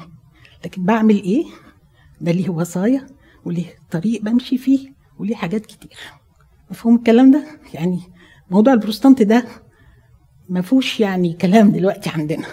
[0.66, 1.46] لكن بعمل إيه؟
[2.22, 3.08] ده ليه وصايا
[3.46, 5.98] وليه طريق بمشي فيه وليه حاجات كتير.
[6.72, 8.00] مفهوم الكلام ده؟ يعني
[8.52, 9.46] موضوع البروستانت ده
[10.54, 12.46] ما فيهوش يعني كلام دلوقتي عندنا.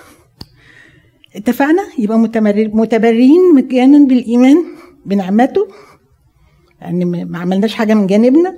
[1.36, 2.18] اتفقنا؟ يبقى
[2.74, 4.56] متبرين مجانا بالإيمان
[5.06, 5.68] بنعمته
[6.80, 8.56] يعني ما عملناش حاجة من جانبنا.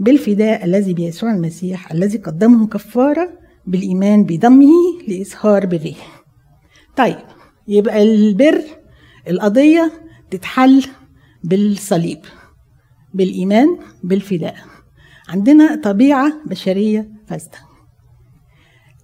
[0.00, 4.70] بالفداء الذي بيسوع المسيح الذي قدمه كفارة بالإيمان بدمه
[5.08, 5.94] لإظهار بره
[6.96, 7.18] طيب
[7.68, 8.62] يبقى البر
[9.28, 9.92] القضية
[10.30, 10.84] تتحل
[11.44, 12.18] بالصليب
[13.14, 14.56] بالإيمان بالفداء.
[15.28, 17.71] عندنا طبيعة بشرية فاسدة.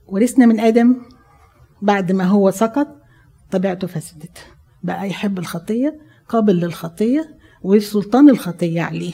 [0.09, 0.97] ورثنا من آدم
[1.83, 2.89] بعد ما هو سقط
[3.51, 4.39] طبيعته فسدت.
[4.83, 9.13] بقى يحب الخطية قابل للخطية وسلطان الخطية عليه.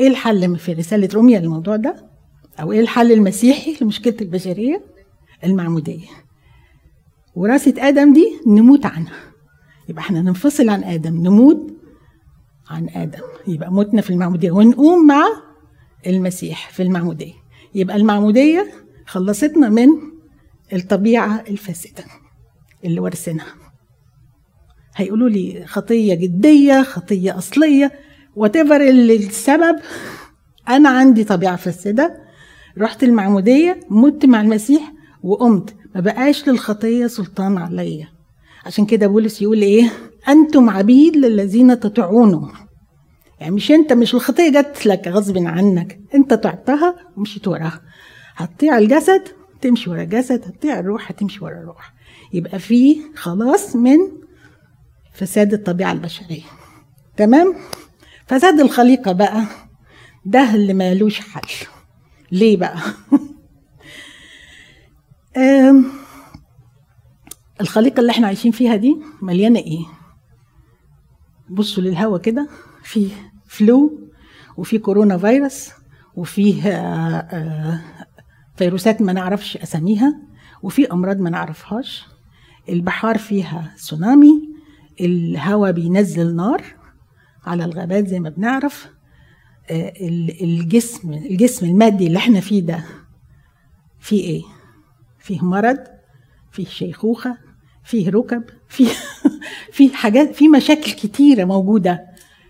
[0.00, 2.10] إيه الحل في رسالة روميا للموضوع ده؟
[2.60, 4.84] أو إيه الحل المسيحي لمشكلة البشرية؟
[5.44, 6.06] المعمودية.
[7.34, 9.16] وراثة آدم دي نموت عنها.
[9.88, 11.72] يبقى إحنا ننفصل عن آدم نموت
[12.70, 13.22] عن آدم.
[13.48, 14.50] يبقى موتنا في المعمودية.
[14.50, 15.24] ونقوم مع
[16.06, 17.32] المسيح في المعمودية.
[17.74, 18.72] يبقى المعمودية
[19.10, 19.88] خلصتنا من
[20.72, 22.04] الطبيعة الفاسدة
[22.84, 23.54] اللي ورثناها.
[24.96, 27.92] هيقولوا لي خطية جدية خطية أصلية
[28.36, 29.76] وات اللي السبب
[30.68, 32.16] أنا عندي طبيعة فاسدة
[32.78, 34.92] رحت المعمودية مت مع المسيح
[35.22, 35.74] وقمت.
[35.94, 38.08] ما بقاش للخطية سلطان عليا.
[38.66, 39.92] عشان كده بولس يقول إيه؟
[40.28, 42.52] أنتم عبيد للذين تطيعونهم
[43.40, 46.00] يعني مش أنت مش الخطية جت لك غصب عنك.
[46.14, 47.80] أنت تعطها ومشيت وراها.
[48.36, 49.28] هتطيع الجسد
[49.60, 51.94] تمشي ورا الجسد هتطيع الروح هتمشي ورا الروح.
[52.32, 53.98] يبقى في خلاص من
[55.12, 56.42] فساد الطبيعة البشرية.
[57.16, 57.54] تمام؟
[58.26, 59.44] فساد الخليقة بقى
[60.24, 61.66] ده اللي مالوش حل.
[62.32, 62.78] ليه بقى؟
[67.60, 69.84] الخليقة اللي إحنا عايشين فيها دي مليانة إيه؟
[71.50, 72.48] بصوا للهوا كده
[72.82, 73.08] في
[73.48, 74.10] فلو
[74.56, 75.70] وفي كورونا فيروس
[76.16, 77.80] وفيه آه، آه،
[78.60, 80.16] فيروسات ما نعرفش أساميها
[80.62, 82.06] وفي أمراض ما نعرفهاش.
[82.68, 84.48] البحار فيها تسونامي
[85.00, 86.64] الهواء بينزل نار
[87.46, 88.88] على الغابات زي ما بنعرف.
[89.70, 89.92] آه،
[90.40, 92.84] الجسم الجسم المادي اللي إحنا فيه ده
[94.00, 94.42] فيه إيه؟
[95.18, 95.78] فيه مرض
[96.52, 97.38] فيه شيخوخة
[97.84, 98.90] فيه ركب فيه
[99.76, 102.06] في حاجات في مشاكل كتيرة موجودة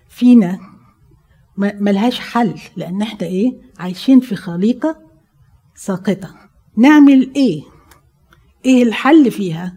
[0.09, 0.59] فينا.
[1.57, 5.10] ملهاش حل لأن إحنا إيه؟ عايشين في خليقة
[5.85, 6.35] ساقطة.
[6.77, 7.63] نعمل إيه؟
[8.65, 9.75] إيه الحل فيها؟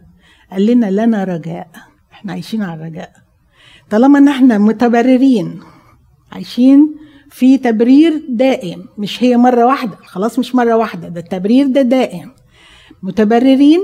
[0.52, 1.68] قال لنا لنا رجاء.
[2.13, 3.12] إحنا عايشين على الرجاء.
[3.89, 5.60] طالما ان إحنا متبررين
[6.32, 6.96] عايشين
[7.30, 9.96] في تبرير دائم مش هي مرة واحدة.
[10.06, 12.32] خلاص مش مرة واحدة ده التبرير ده دائم.
[13.04, 13.80] متبررين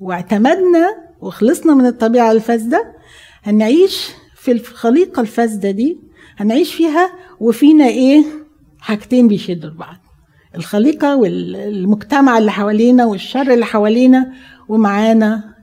[0.00, 2.94] واعتمدنا وخلصنا من الطبيعة الفاسدة
[3.42, 5.98] هنعيش في الخليقة الفاسدة دي
[6.36, 8.24] هنعيش فيها وفينا إيه؟
[8.80, 9.96] حاجتين بيشدوا لبعض.
[10.56, 14.32] الخليقة والمجتمع اللي حوالينا والشر اللي حوالينا
[14.68, 15.54] ومعانا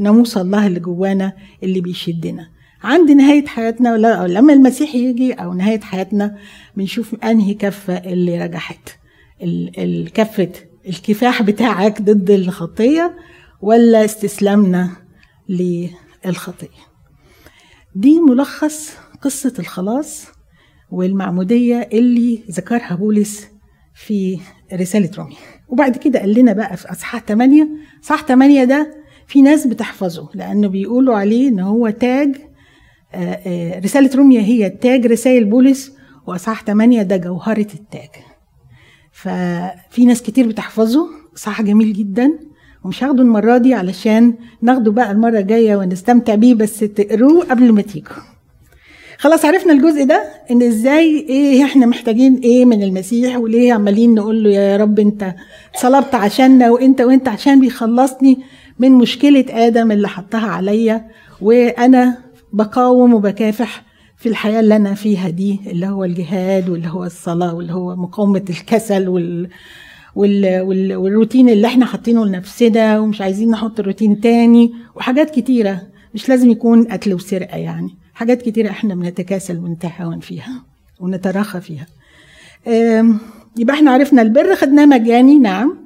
[0.00, 2.48] ناموس الله اللي جوانا اللي بيشدنا.
[2.82, 6.36] عند نهاية حياتنا لما المسيح يجي أو نهاية حياتنا
[6.76, 8.88] بنشوف أنهي كفة اللي رجحت.
[9.78, 10.48] الكفة
[10.88, 13.16] الكفاح بتاعك ضد الخطية
[13.60, 14.90] ولا استسلامنا
[15.48, 16.82] للخطية.
[17.94, 18.90] دي ملخص
[19.22, 20.26] قصة الخلاص
[20.90, 23.46] والمعمودية اللي ذكرها بولس
[23.94, 24.38] في
[24.72, 25.36] رسالة رومي
[25.68, 27.68] وبعد كده قال لنا بقى في أصحاح 8
[28.02, 28.94] صح 8 ده
[29.26, 32.36] في ناس بتحفظه لأنه بيقولوا عليه إن هو تاج
[33.14, 35.92] آه، آه، رسالة روميا هي تاج رسائل بولس
[36.26, 38.08] وأصحاح 8 ده جوهرة التاج.
[39.12, 42.38] ففي ناس كتير بتحفظه صح جميل جدا.
[42.84, 47.82] ومش هاخده المرة دي علشان ناخده بقى المرة الجاية ونستمتع بيه بس تقروه قبل ما
[47.82, 48.16] تيجوا.
[49.22, 54.44] خلاص عرفنا الجزء ده إن إزاي إيه إحنا محتاجين إيه من المسيح وليه عمالين نقول
[54.44, 55.34] له يا رب أنت
[55.76, 58.38] صلبت عشاننا وأنت وأنت عشان بيخلصني
[58.78, 61.04] من مشكلة آدم اللي حطها عليا
[61.40, 62.18] وأنا
[62.52, 63.82] بقاوم وبكافح
[64.16, 68.42] في الحياة اللي أنا فيها دي اللي هو الجهاد واللي هو الصلاة واللي هو مقاومة
[68.50, 69.48] الكسل وال
[70.16, 70.60] وال...
[70.60, 70.96] وال...
[70.96, 75.82] والروتين اللي إحنا حاطينه لنفسنا ومش عايزين نحط روتين تاني وحاجات كتيرة
[76.14, 78.01] مش لازم يكون قتل وسرقة يعني.
[78.22, 80.64] حاجات كتيرة إحنا بنتكاسل ونتهاون فيها
[81.00, 81.86] ونتراخى فيها.
[83.56, 85.78] يبقى إحنا عرفنا البر خدناه مجاني نعم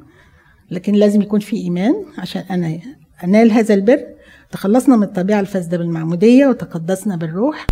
[0.71, 2.79] لكن لازم يكون في إيمان عشان أنا
[3.25, 4.05] أنال هذا البر.
[4.51, 7.67] تخلصنا من الطبيعة الفاسدة بالمعمودية وتقدسنا بالروح.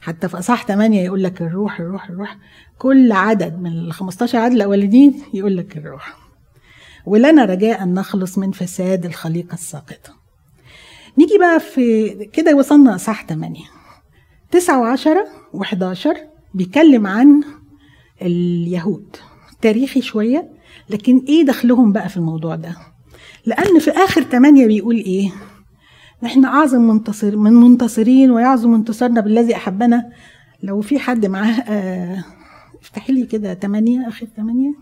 [0.00, 2.36] حتى في اصح 8 يقول لك الروح الروح الروح.
[2.78, 6.16] كل عدد من ال 15 عدد الاولانيين يقول لك الروح.
[7.06, 10.14] ولنا رجاء أن نخلص من فساد الخليقة الساقطة.
[11.18, 13.77] نيجي بقى في كده وصلنا اصح 8
[14.50, 15.08] 9 و10
[15.54, 16.08] و11
[16.54, 17.42] بيتكلم عن
[18.22, 19.16] اليهود.
[19.60, 20.50] تاريخي شوية
[20.90, 22.76] لكن إيه دخلهم بقى في الموضوع ده؟
[23.46, 25.30] لأن في آخر 8 بيقول إيه؟
[26.22, 30.12] نحن أعظم منتصر من منتصرين ويعظم انتصارنا بالذي أحبنا.
[30.62, 32.24] لو في حد معاه آه
[32.82, 34.74] افتحي لي كده تمانية آخر تمانية.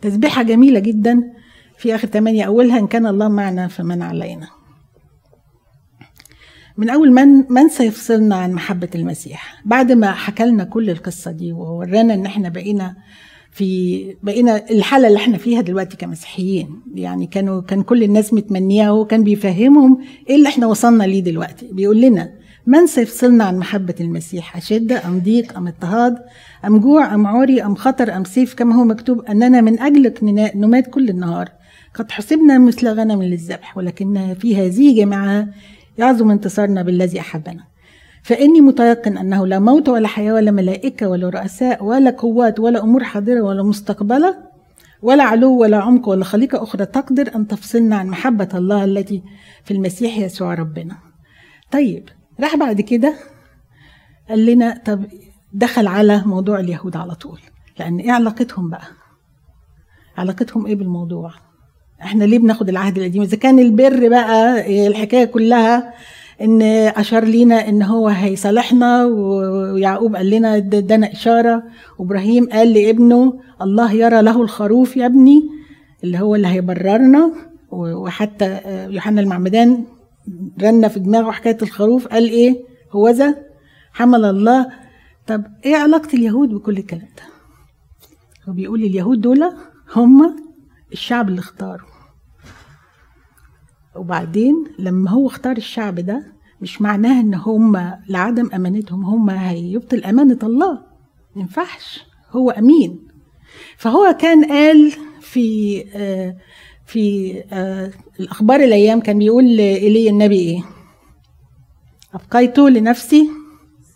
[0.00, 1.22] تسبيحة جميلة جدا
[1.78, 2.44] في آخر تمانية.
[2.44, 4.48] أولها إن كان الله معنا فمن علينا.
[6.80, 9.62] من أول من من سيفصلنا عن محبة المسيح.
[9.64, 12.96] بعد ما حكى لنا كل القصة دي وورانا إن إحنا بقينا
[13.52, 19.24] في بقينا الحالة اللي إحنا فيها دلوقتي كمسيحيين يعني كانوا كان كل الناس متمنيها وكان
[19.24, 19.98] بيفهمهم
[20.30, 21.68] إيه اللي إحنا وصلنا ليه دلوقتي.
[21.72, 22.32] بيقول لنا
[22.66, 26.16] من سيفصلنا عن محبة المسيح؟ أشدة أم ضيق أم اضطهاد؟
[26.64, 30.86] أم جوع أم عري أم خطر أم سيف؟ كما هو مكتوب؟ أننا من أجلك نمات
[30.86, 31.48] كل النهار.
[31.94, 35.48] قد حسبنا مثل غنم للذبح ولكن في هذه جميعها
[36.00, 37.64] يعظم انتصارنا بالذي أحبنا.
[38.22, 43.04] فإني متيقن أنه لا موت ولا حياة ولا ملائكة ولا رؤساء ولا قوات ولا أمور
[43.04, 44.36] حاضرة ولا مستقبلة
[45.02, 49.22] ولا علو ولا عمق ولا خليقة أخرى تقدر أن تفصلنا عن محبة الله التي
[49.64, 50.96] في المسيح يسوع ربنا.
[51.72, 52.08] طيب
[52.40, 53.14] راح بعد كده
[54.28, 55.04] قال لنا طب
[55.52, 57.40] دخل على موضوع اليهود على طول
[57.78, 58.84] لأن إيه علاقتهم بقى؟
[60.18, 61.32] علاقتهم إيه بالموضوع؟
[62.02, 65.94] إحنا ليه بناخد العهد القديم؟ إذا كان البر بقى الحكاية كلها
[66.40, 71.62] إن أشار لينا إن هو هيصالحنا ويعقوب قال لنا ادانا إشارة.
[71.98, 75.42] وابراهيم قال لابنه الله يرى له الخروف يا ابني
[76.04, 77.32] اللي هو اللي هيبررنا.
[77.72, 78.60] وحتى
[78.90, 79.84] يوحنا المعمدان
[80.62, 82.56] رن في دماغه حكاية الخروف قال إيه؟
[82.92, 83.34] هو ذا
[83.92, 84.66] حمل الله.
[85.26, 87.22] طب إيه علاقة اليهود بكل الكلام ده؟
[88.48, 89.52] هو بيقول اليهود دول
[89.96, 90.36] هم
[90.92, 91.89] الشعب اللي اختاره
[94.00, 100.38] وبعدين لما هو اختار الشعب ده مش معناه إن هم لعدم أمانتهم هم هيبطل أمانة
[100.42, 100.72] الله.
[101.36, 102.04] ما ينفعش.
[102.30, 103.08] هو أمين.
[103.76, 106.36] فهو كان قال في آه
[106.86, 110.62] في آه الأخبار الأيام كان بيقول ايليا النبي إيه؟
[112.14, 113.28] أبقيت لنفسي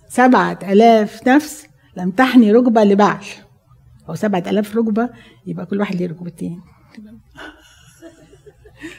[0.09, 3.25] سبعة آلاف نفس لم تحني ركبة لبعل.
[4.09, 5.09] أو سبعة آلاف ركبة
[5.47, 6.61] يبقى كل واحد ليه ركبتين.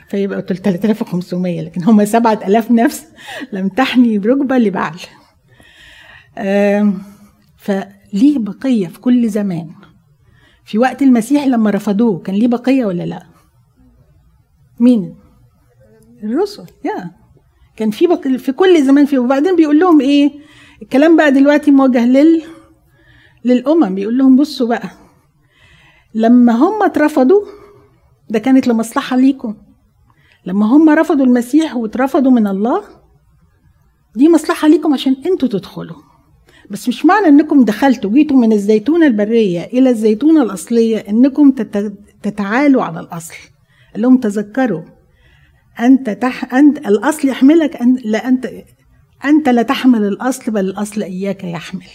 [0.10, 3.06] فيبقى 3500 لكن هم 7000 نفس
[3.52, 4.96] لم تحني بركبة لبعل.
[7.58, 9.70] فليه بقية في كل زمان؟
[10.66, 13.24] في وقت المسيح لما رفضوه كان ليه بقية ولا لا؟
[14.80, 15.16] مين؟
[16.24, 17.12] الرسل يا.
[17.76, 20.32] كان في بقية في كل زمان في وبعدين بيقول لهم إيه؟
[20.82, 22.42] الكلام بقى دلوقتي موجه لل
[23.46, 23.96] للأمم.
[23.96, 24.90] بيقول لهم بصوا بقى
[26.14, 27.42] لما هم اترفضوا
[28.30, 29.56] ده كانت لمصلحة ليكم.
[30.46, 32.84] لما هم رفضوا المسيح واترفضوا من الله
[34.16, 36.02] دي مصلحة ليكم عشان أنتوا تدخلوا.
[36.70, 41.52] بس مش معنى انكم دخلتوا جيتوا من الزيتونة البرية إلى الزيتونة الأصلية انكم
[42.22, 43.36] تتعالوا على الأصل.
[43.94, 44.84] قال لهم تذكروا
[45.80, 46.54] أنت تح...
[46.54, 47.96] أنت الأصل يحملك أن...
[48.06, 48.50] لا أنت
[49.26, 51.88] أنت لا تحمل الأصل بل الأصل إياك يحمل.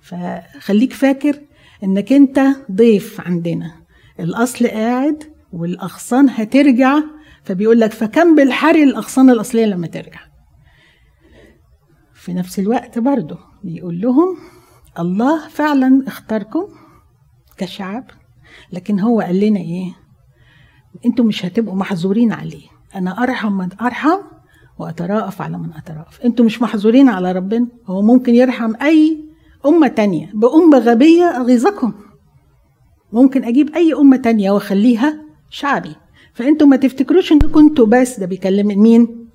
[0.00, 1.40] فخليك فاكر
[1.84, 2.40] إنك أنت
[2.72, 3.72] ضيف عندنا.
[4.20, 7.00] الأصل قاعد والأغصان هترجع
[7.44, 10.20] فبيقول لك فكم بالحري الأغصان الأصلية لما ترجع.
[12.14, 14.36] في نفس الوقت برضه بيقول لهم
[14.98, 16.68] الله فعلا اختاركم
[17.56, 18.04] كشعب
[18.72, 19.92] لكن هو قال لنا إيه؟
[21.06, 22.66] أنتوا مش هتبقوا محظورين عليه.
[22.94, 24.18] أنا أرحم من أرحم
[24.78, 26.20] وأتراءف على من أتراءف.
[26.20, 27.66] أنتوا مش محظورين على ربنا.
[27.86, 29.24] هو ممكن يرحم أي
[29.66, 31.92] أمة تانية بأمة غبية أغيظكم.
[33.12, 35.96] ممكن أجيب أي أمة تانية وأخليها شعبي.
[36.34, 39.28] فانتوا ما تفتكروش انكم أنتوا بس ده بيكلم مين؟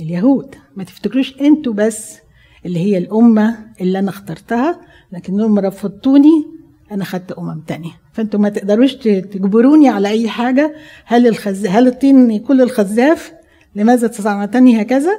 [0.00, 0.54] اليهود.
[0.76, 2.18] ما تفتكروش أنتوا بس
[2.66, 4.80] اللي هي الأمة اللي أنا اخترتها
[5.12, 6.46] لكنهم رفضتوني
[6.92, 7.90] أنا خدت أمم تانية.
[8.12, 10.74] فانتوا ما تقدروش تجبروني على أي حاجة.
[11.04, 13.32] هل الخز هل الطين يكون الخزاف
[13.74, 15.10] لماذا تصنعتني هكذا؟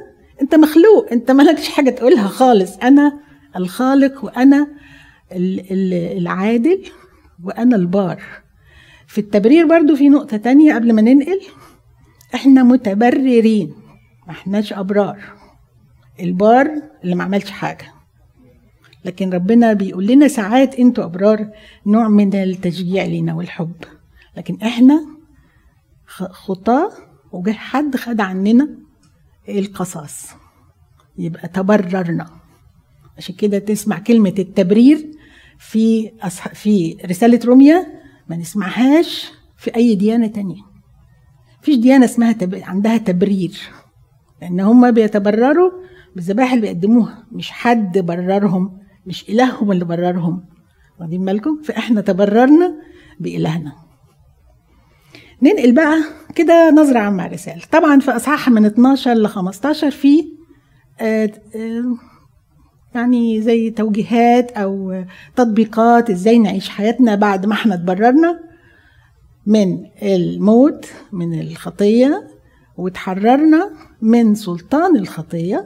[0.41, 1.11] أنت مخلوق.
[1.11, 2.77] أنت مالكش حاجة تقولها خالص.
[2.77, 3.19] أنا
[3.55, 4.67] الخالق وأنا
[5.31, 6.83] العادل
[7.43, 8.21] وأنا البار.
[9.07, 11.41] في التبرير برضو في نقطة تانية قبل ما ننقل.
[12.35, 13.73] إحنا متبررين
[14.27, 15.19] ما إحناش أبرار.
[16.19, 16.71] البار
[17.03, 17.93] اللي ما عملش حاجة.
[19.05, 21.49] لكن ربنا بيقول لنا ساعات أنتوا أبرار
[21.85, 23.75] نوع من التشجيع لينا والحب.
[24.37, 25.05] لكن إحنا
[26.07, 26.91] خطاة
[27.31, 28.69] وجه حد خد عننا
[29.49, 30.27] القصاص.
[31.17, 32.29] يبقى تبررنا.
[33.17, 35.11] عشان كده تسمع كلمة التبرير
[35.59, 36.11] في.
[36.53, 37.96] في رسالة روميا
[38.29, 40.61] ما نسمعهاش في أي ديانة تانية.
[41.61, 42.55] فيش ديانة اسمها تب...
[42.55, 43.59] عندها تبرير
[44.41, 45.71] لأن هم بيتبرروا
[46.15, 47.23] بالذبائح اللي بيقدموها.
[47.31, 50.45] مش حد بررهم مش إلههم اللي بررهم.
[50.99, 52.73] واخدين بالكم؟ فإحنا تبررنا
[53.19, 53.73] بإلهنا.
[55.41, 55.97] ننقل بقى
[56.35, 57.61] كده نظرة عامة على الرسالة.
[57.71, 60.25] طبعا في أصحاح من 12 ل 15 في
[61.01, 61.97] آه آه
[62.97, 65.03] يعني زي توجيهات أو
[65.35, 68.39] تطبيقات إزاي نعيش حياتنا بعد ما إحنا اتبررنا
[69.45, 72.27] من الموت من الخطية
[72.77, 73.71] وتحررنا
[74.01, 75.65] من سلطان الخطية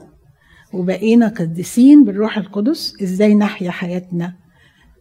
[0.74, 3.02] وبقينا قديسين بالروح القدس.
[3.04, 4.34] إزاي نحيا حياتنا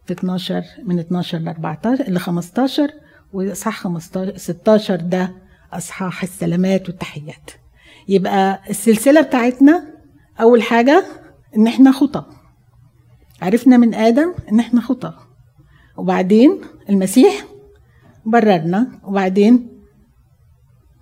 [0.05, 2.91] في 12 من 12 ل 14 ل 15
[3.33, 5.31] واصحاح 15 16 ده
[5.73, 7.51] أصحاح السلامات والتحيات.
[8.07, 9.83] يبقى السلسلة بتاعتنا
[10.41, 11.03] أول حاجة
[11.55, 12.25] إن إحنا خطى
[13.41, 15.13] عرفنا من آدم إن إحنا خطى
[15.97, 17.45] وبعدين المسيح
[18.25, 18.99] بررنا.
[19.03, 19.69] وبعدين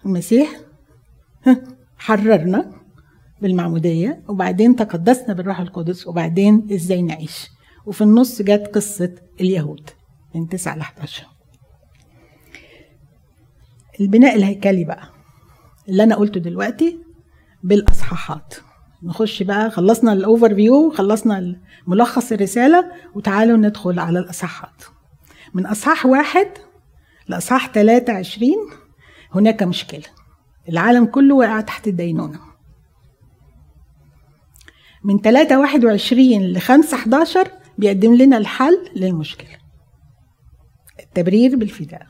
[0.06, 0.60] المسيح
[1.98, 2.72] حررنا
[3.42, 4.24] بالمعمودية.
[4.28, 6.08] وبعدين تقدسنا بالروح القدس.
[6.08, 7.48] وبعدين إزاي نعيش.
[7.86, 9.90] وفي النص جت قصة اليهود
[10.36, 11.28] من 9 ل 11
[14.02, 15.10] البناء الهيكلي بقى
[15.90, 17.00] اللي أنا قلته دلوقتي
[17.64, 18.54] بالأصحاحات.
[19.04, 21.56] نخش بقى خلصنا ال overview خلصنا
[21.88, 24.84] ملخص الرسالة وتعالوا ندخل على الأصحاحات.
[25.54, 26.48] من أصحاح واحد
[27.28, 28.52] لأصحاح 23
[29.36, 30.04] هناك مشكلة.
[30.70, 32.40] العالم كله واقع تحت الدينونة.
[35.04, 37.48] من 3 21 ل 5 11
[37.78, 39.58] بيقدم لنا الحل للمشكلة.
[41.00, 42.08] التبرير بالفداء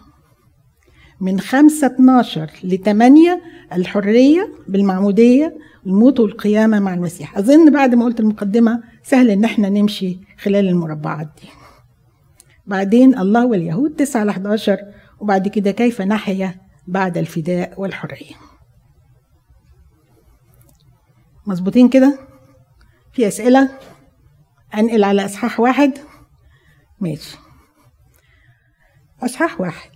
[1.22, 3.42] من 5 12 ل 8
[3.74, 7.38] الحرية بالمعمودية الموت والقيامة مع المسيح.
[7.38, 11.50] أظن بعد ما قلت المقدمة سهل إن إحنا نمشي خلال المربعات دي.
[12.66, 14.78] بعدين الله واليهود 9 ل 11
[15.20, 16.56] وبعد كده كيف نحيا
[16.88, 18.36] بعد الفداء والحرية؟
[21.48, 22.20] مظبوطين كده؟
[23.14, 23.70] في أسئلة؟
[24.78, 25.98] أنقل على إصحاح واحد.
[27.00, 27.38] ماشي.
[29.24, 29.92] أصحاح واحد.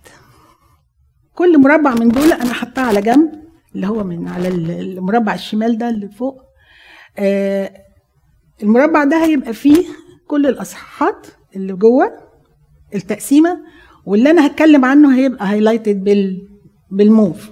[1.34, 3.43] كل مربع من دول أنا حطاه على جنب.
[3.74, 6.42] اللي هو من على المربع الشمال ده اللي فوق.
[7.18, 7.70] آه
[8.62, 9.84] المربع ده هيبقى فيه
[10.26, 12.10] كل الأصحاحات اللي جوه
[12.94, 13.58] التقسيمة
[14.06, 16.48] واللي أنا هتكلم عنه هيبقى هايلايتد بال
[16.90, 17.50] بالموف.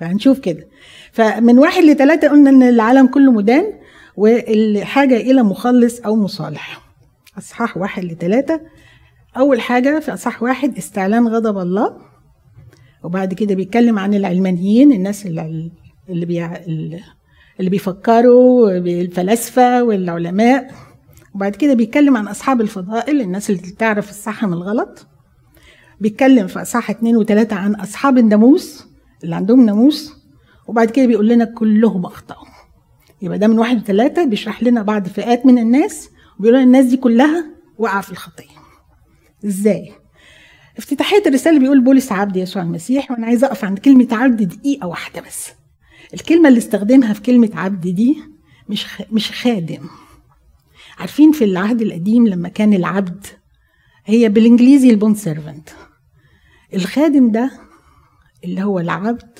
[0.00, 0.68] فهنشوف كده.
[1.12, 3.64] فمن واحد لثلاثة قلنا إن العالم كله مدان
[4.16, 6.80] والحاجة إلى مخلص أو مصالح.
[7.38, 8.60] أصحاح واحد لثلاثة
[9.36, 11.96] أول حاجة في أصحاح واحد استعلان غضب الله.
[13.04, 15.70] وبعد كده بيتكلم عن العلمانيين الناس اللي
[16.26, 16.56] بيع
[17.58, 20.70] اللي بيفكروا بالفلاسفة والعلماء.
[21.34, 25.06] وبعد كده بيتكلم عن أصحاب الفضائل الناس اللي تعرف الصح من الغلط.
[26.00, 28.84] بيتكلم في أصحاح اتنين وتلاتة عن أصحاب الناموس
[29.24, 30.12] اللي عندهم ناموس.
[30.66, 32.46] وبعد كده بيقول لنا كلهم أخطأوا.
[33.22, 37.44] يبقى ده من واحد وثلاثة بيشرح لنا بعض فئات من الناس وبيقول الناس دي كلها
[37.78, 38.44] وقع في الخطية
[39.46, 39.92] إزاي؟
[40.78, 45.20] افتتاحية الرسالة بيقول بولس عبد يسوع المسيح وأنا عايزة أقف عند كلمة عبد دقيقة واحدة
[45.20, 45.52] بس.
[46.14, 48.16] الكلمة اللي استخدمها في كلمة عبد دي
[48.68, 49.88] مش مش خادم.
[50.98, 53.26] عارفين في العهد القديم لما كان العبد
[54.04, 55.68] هي بالإنجليزي البون سيرفنت.
[56.74, 57.50] الخادم ده
[58.44, 59.38] اللي هو العبد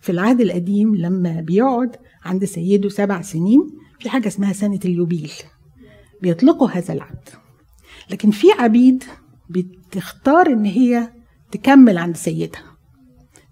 [0.00, 3.70] في العهد القديم لما بيقعد عند سيده سبع سنين
[4.00, 5.32] في حاجة اسمها سنة اليوبيل.
[6.22, 7.28] بيطلقوا هذا العبد.
[8.10, 9.04] لكن في عبيد
[9.50, 11.08] بتختار إن هي
[11.52, 12.62] تكمل عند سيدها.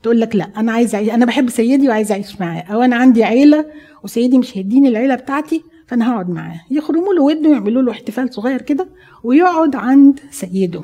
[0.03, 2.61] تقول لك لا أنا عايز أنا بحب سيدي وعايز أعيش معاه.
[2.61, 3.67] أو أنا عندي عيلة
[4.05, 6.61] وسيدي مش هيديني العيلة بتاعتي فأنا هقعد معاه.
[6.71, 8.89] يخرموا له ودنه يعملوا له احتفال صغير كده
[9.25, 10.83] ويقعد عند سيده.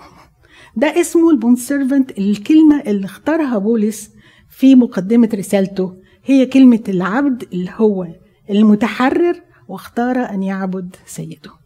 [0.77, 4.11] ده اسمه البون سيرفنت الكلمة اللي اختارها بولس
[4.51, 5.97] في مقدمة رسالته.
[6.25, 8.07] هي كلمة العبد اللي هو
[8.51, 11.60] المتحرر واختار أن يعبد سيده.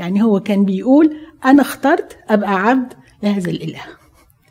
[0.00, 2.92] يعني هو كان بيقول أنا اخترت أبقى عبد
[3.22, 3.80] لهذا الإله.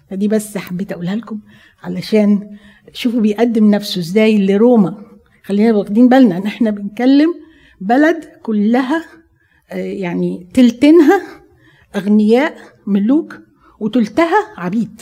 [0.09, 1.39] فدي بس حبيت أقولها لكم
[1.83, 2.57] علشان
[2.93, 5.05] شوفوا بيقدم نفسه إزاي لروما.
[5.43, 7.33] خلينا واخدين بالنا إن إحنا بنتكلم
[7.81, 9.05] بلد كلها
[9.71, 11.21] يعني تلتينها
[11.95, 13.39] أغنياء ملوك
[13.79, 15.01] وتلتها عبيد.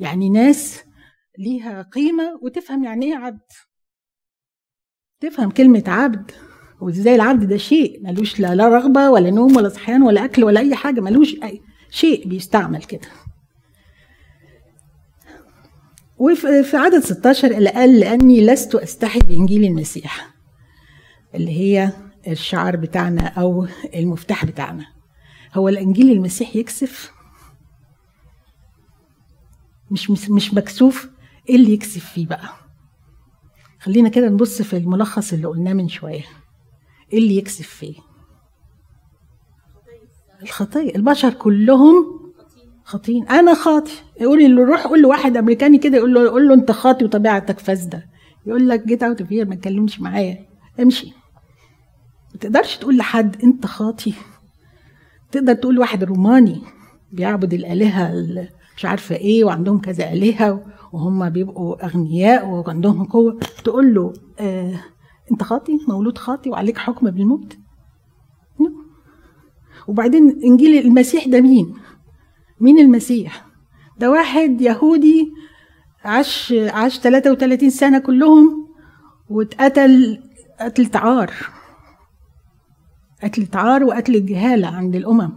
[0.00, 0.82] يعني ناس
[1.38, 3.50] ليها قيمة وتفهم يعني إيه عبد.
[5.20, 6.30] تفهم كلمة عبد.
[6.80, 10.60] وازاي العبد ده شيء ملوش لا, لا رغبة ولا نوم ولا صحيان ولا أكل ولا
[10.60, 11.60] أي حاجة ملوش أي
[11.90, 13.08] شيء بيستعمل كده.
[16.18, 20.28] وفي عدد 16 اللي قال لأني لست أستحي بإنجيل المسيح
[21.34, 21.92] اللي هي
[22.28, 24.86] الشعار بتاعنا أو المفتاح بتاعنا.
[25.54, 27.12] هو الإنجيل المسيح يكسف؟
[29.90, 31.08] مش مش مكسوف؟
[31.48, 32.48] إيه اللي يكسف فيه بقى؟
[33.80, 36.24] خلينا كده نبص في الملخص اللي قلناه من شوية.
[37.12, 37.94] إيه اللي يكسف فيه.
[40.42, 42.20] الخطيه البشر كلهم
[42.84, 46.54] خاطين أنا خاطي يقول له روح قول له واحد أمريكاني كده يقول له يقول له
[46.54, 48.06] أنت خاطي وطبيعتك فاسدة.
[48.46, 50.46] يقول لك جيت اوت فيها ما تكلمش معايا.
[50.80, 51.06] امشي.
[52.34, 54.14] ما تقدرش تقول لحد أنت خاطي
[55.32, 56.62] تقدر تقول لواحد روماني
[57.12, 58.12] بيعبد الآلهة
[58.76, 63.40] مش عارفة إيه وعندهم كذا آلهة وهم بيبقوا أغنياء وعندهم قوة.
[63.64, 64.80] تقول له آه
[65.32, 67.58] انت خاطي مولود خاطي وعليك حكم بالموت.
[69.88, 71.74] وبعدين إنجيل المسيح ده مين؟
[72.60, 73.46] مين المسيح؟
[73.98, 75.32] ده واحد يهودي
[76.04, 78.68] عاش عاش 33 سنة كلهم
[79.30, 80.22] واتقتل
[80.60, 81.32] قتل عار
[83.22, 85.32] قتل عار وقتل الجهالة عند الأمم.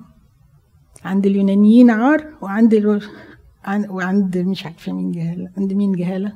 [1.05, 3.01] عند اليونانيين عار وعند
[3.65, 6.33] عن وعند مش عارفة مين جهالة عند مين جهالة؟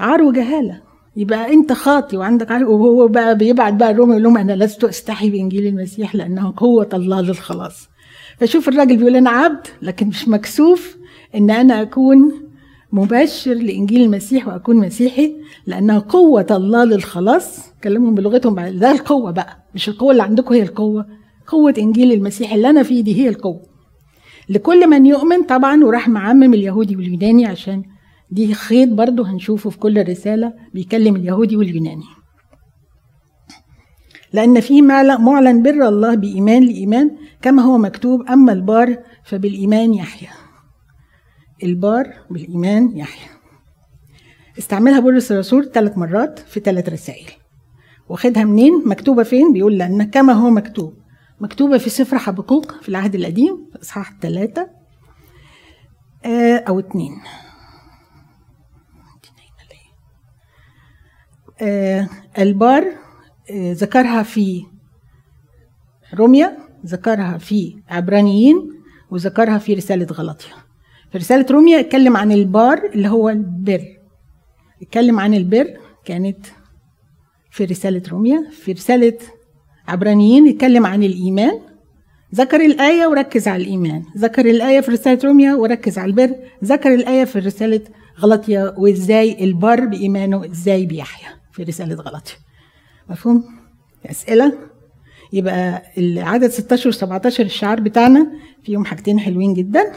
[0.00, 0.82] عار وجهالة.
[1.16, 5.30] يبقى انت خاطي وعندك عار وهو بقى بيبعت بقى الروم يقول لهم أنا لست استحي
[5.30, 7.88] بإنجيل المسيح لأنه قوه الله للخلاص
[8.38, 10.96] فشوف الراجل بيقول أنا عبد لكن مش مكسوف
[11.34, 12.32] إن أنا أكون
[12.92, 15.36] مبشر لإنجيل المسيح وأكون مسيحي
[15.66, 21.06] لانها قوة الله للخلاص كلمهم بلغتهم ده القوة بقى مش القوة اللي عندكم هي القوة.
[21.46, 23.62] قوة إنجيل المسيح اللي أنا فيه دي هي القوة.
[24.48, 27.82] لكل من يؤمن طبعا وراح معمم اليهودي واليوناني عشان
[28.30, 32.04] دي خيط برضو هنشوفه في كل رسالة بيكلم اليهودي واليوناني.
[34.32, 37.10] لأن فيه معلن بر الله بإيمان لإيمان
[37.42, 40.28] كما هو مكتوب أما البار فبالإيمان يحيى
[41.62, 43.28] البار بالإيمان يحيى
[44.58, 47.30] استعملها بولس الرسول ثلاث مرات في ثلاث رسائل.
[48.08, 50.94] واخدها منين؟ مكتوبة فين؟ بيقول لأن كما هو مكتوب.
[51.40, 54.70] مكتوبة في سفر حبقوق في العهد القديم في إصحاح ثلاثة
[56.24, 57.12] آه، أو اتنين.
[62.38, 62.84] البار
[63.50, 64.62] آه، ذكرها في
[66.14, 68.56] روميا ذكرها في عبرانيين
[69.10, 70.52] وذكرها في رسالة غلطية.
[71.12, 73.84] في رسالة روميا اتكلم عن البار اللي هو البر.
[74.82, 75.66] اتكلم عن البر
[76.04, 76.46] كانت
[77.50, 78.50] في رسالة روميا.
[78.50, 79.18] في رسالة
[79.88, 81.60] عبرانيين اتكلم عن الإيمان.
[82.34, 84.02] ذكر الآية وركز على الإيمان.
[84.18, 86.34] ذكر الآية في رسالة روميا وركز على البر.
[86.64, 87.80] ذكر الآية في رسالة
[88.20, 91.28] غلطية وإزاي البر بإيمانه إزاي بيحيا.
[91.56, 92.32] في رسالة غلطية
[93.10, 93.44] مفهوم؟
[94.06, 94.58] أسئلة؟
[95.32, 98.32] يبقى العدد 16 و 17 الشعار بتاعنا
[98.62, 99.92] فيهم حاجتين حلوين جدا.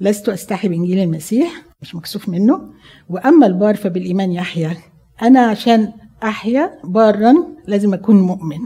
[0.00, 2.72] لست أستحي بإنجيل المسيح مش مكسوف منه.
[3.08, 4.76] وأما البار فبالإيمان يحيا.
[5.22, 5.92] أنا عشان
[6.22, 7.34] أحيا بارا
[7.66, 8.58] لازم أكون مؤمن.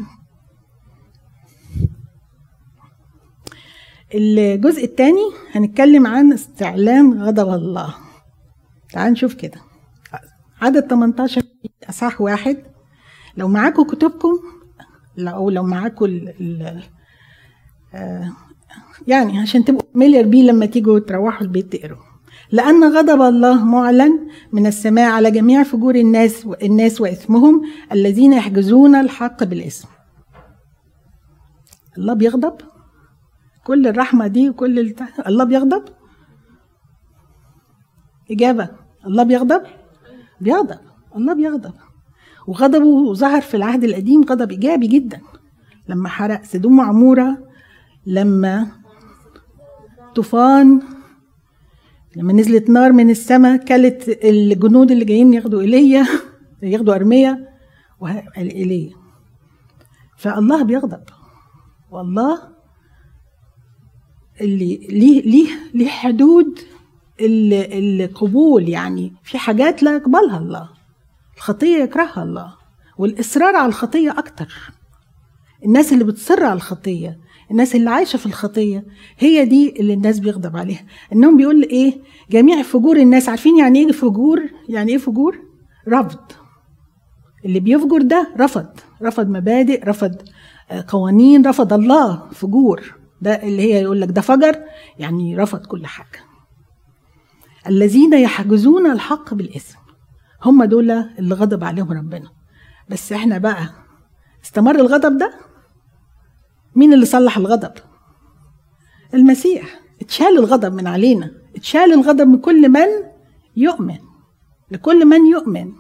[4.15, 7.95] الجزء الثاني هنتكلم عن استعلام غضب الله.
[8.93, 9.61] تعال نشوف كده.
[10.61, 11.43] عدد 18
[11.89, 12.57] اصحاح واحد
[13.37, 14.39] لو معاكم كتبكم
[15.19, 16.21] أو لو معاكم
[17.95, 18.33] آه،
[19.07, 21.99] يعني عشان تبقوا فاميليار بيه لما تيجوا تروحوا البيت تقروا
[22.53, 27.63] لأن غضب الله معلن من السماء على جميع فجور الناس الناس وإثمهم
[27.93, 29.89] الذين يحجزون الحق بالاسم.
[31.99, 32.55] الله بيغضب؟
[33.65, 35.03] كل الرحمة دي وكل الت...
[35.27, 35.85] الله بيغضب؟
[38.31, 38.69] إجابة
[39.07, 39.63] الله بيغضب؟
[40.41, 40.79] بيغضب
[41.17, 41.75] الله بيغضب
[42.47, 45.21] وغضبه ظهر في العهد القديم غضب إيجابي جدا.
[45.89, 47.39] لما حرق سدوم وعمورة
[48.07, 48.67] لما
[50.15, 50.83] طوفان
[52.17, 56.07] لما نزلت نار من السماء كلت الجنود اللي جايين ياخدوا إيليا
[56.63, 57.49] ياخدوا أرميا
[58.37, 58.95] ايليا
[60.17, 61.03] فالله بيغضب.
[61.91, 62.39] والله
[64.41, 66.59] اللي ليه ليه ليه حدود
[67.21, 69.13] القبول يعني.
[69.25, 70.80] في حاجات لا يقبلها الله.
[71.41, 72.55] الخطية يكرهها الله
[72.99, 74.73] والإصرار على الخطية أكتر.
[75.65, 77.19] الناس اللي بتصر على الخطية
[77.51, 78.85] الناس اللي عايشة في الخطية
[79.19, 80.87] هي دي اللي الناس بيغضب عليها.
[81.13, 85.39] إنهم بيقول إيه؟ جميع فجور الناس عارفين يعني إيه فجور؟ يعني إيه فجور؟
[85.89, 86.33] رفض.
[87.45, 88.67] اللي بيفجر ده رفض
[89.03, 90.15] رفض مبادئ رفض
[90.71, 92.95] آه، قوانين رفض الله فجور.
[93.21, 94.57] ده اللي هي يقول لك ده فجر
[94.99, 96.21] يعني رفض كل حاجة.
[97.67, 99.80] الذين يحجزون الحق بالاسم
[100.45, 102.31] هم دول اللي غضب عليهم ربنا.
[102.91, 103.71] بس إحنا بقى
[104.45, 105.35] استمر الغضب ده؟
[106.75, 107.73] مين اللي صلح الغضب؟
[109.15, 109.81] المسيح.
[110.01, 111.31] اتشال الغضب من علينا.
[111.57, 112.87] اتشال الغضب من كل من
[113.57, 113.99] يؤمن.
[114.71, 115.73] لكل من يؤمن.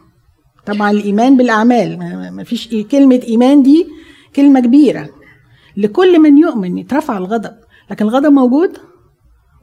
[0.66, 1.98] طبعا الإيمان بالأعمال.
[2.34, 3.86] ما فيش إيه كلمة إيمان دي
[4.36, 5.08] كلمة كبيرة.
[5.76, 7.56] لكل من يؤمن يترفع الغضب.
[7.90, 8.78] لكن الغضب موجود؟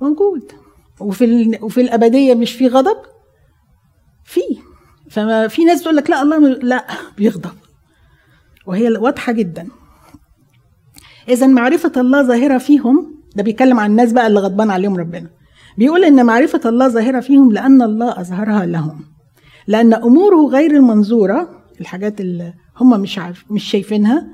[0.02, 0.52] موجود.
[1.00, 2.98] وفي وفي الأبدية مش في غضب؟
[4.24, 4.42] في.
[5.18, 6.86] فما في ناس تقول لك لا الله لا
[7.18, 7.52] بيغضب.
[8.66, 9.68] وهي واضحة جدا.
[11.30, 15.30] اذا معرفة الله ظاهرة فيهم ده بيتكلم عن الناس بقى اللي غضبان عليهم ربنا.
[15.78, 19.00] بيقول إن معرفة الله ظاهرة فيهم لأن الله أظهرها لهم.
[19.68, 21.50] لأن أموره غير المنظورة
[21.82, 24.28] الحاجات اللي هم مش عارف مش شايفينها.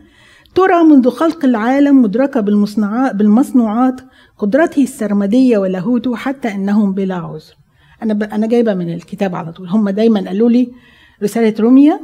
[0.56, 4.02] ترى منذ خلق العالم مدركة بالمصنوعات بالمصنوعات
[4.38, 7.62] قدرته السرمدية ولاهوته حتى إنهم بلا عذر.
[8.04, 8.24] أنا ب...
[8.24, 9.68] أنا جايبة من الكتاب على طول.
[9.70, 10.72] هم دايما قالوا لي
[11.24, 11.99] رسالة روميا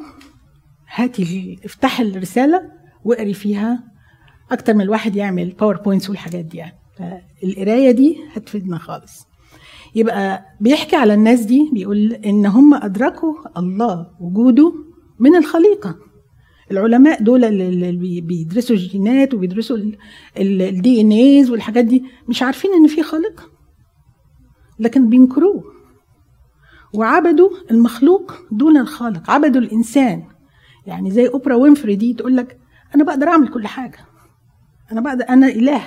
[0.95, 2.62] هاتي افتح الرسالة
[3.06, 3.84] واقري فيها
[4.52, 6.76] أكتر من الواحد يعمل PowerPoints والحاجات دي يعني.
[6.97, 9.28] فالقراية دي هتفيدنا خالص.
[9.95, 14.74] يبقى بيحكي على الناس دي بيقول إن هم أدركوا الله وجوده
[15.20, 15.95] من الخليقة.
[16.72, 19.78] العلماء دول اللي بيدرسوا الجينات وبيدرسوا
[20.38, 23.50] ال DNAs والحاجات دي مش عارفين إن في خالق
[24.80, 25.64] لكن بينكروه.
[26.94, 30.24] وعبدوا المخلوق دون الخالق عبدوا الإنسان.
[30.86, 32.60] يعني زي أوبرا وينفري دي تقول لك
[32.96, 33.98] أنا بقدر أعمل كل حاجة.
[34.92, 35.82] أنا بقدر أنا إله.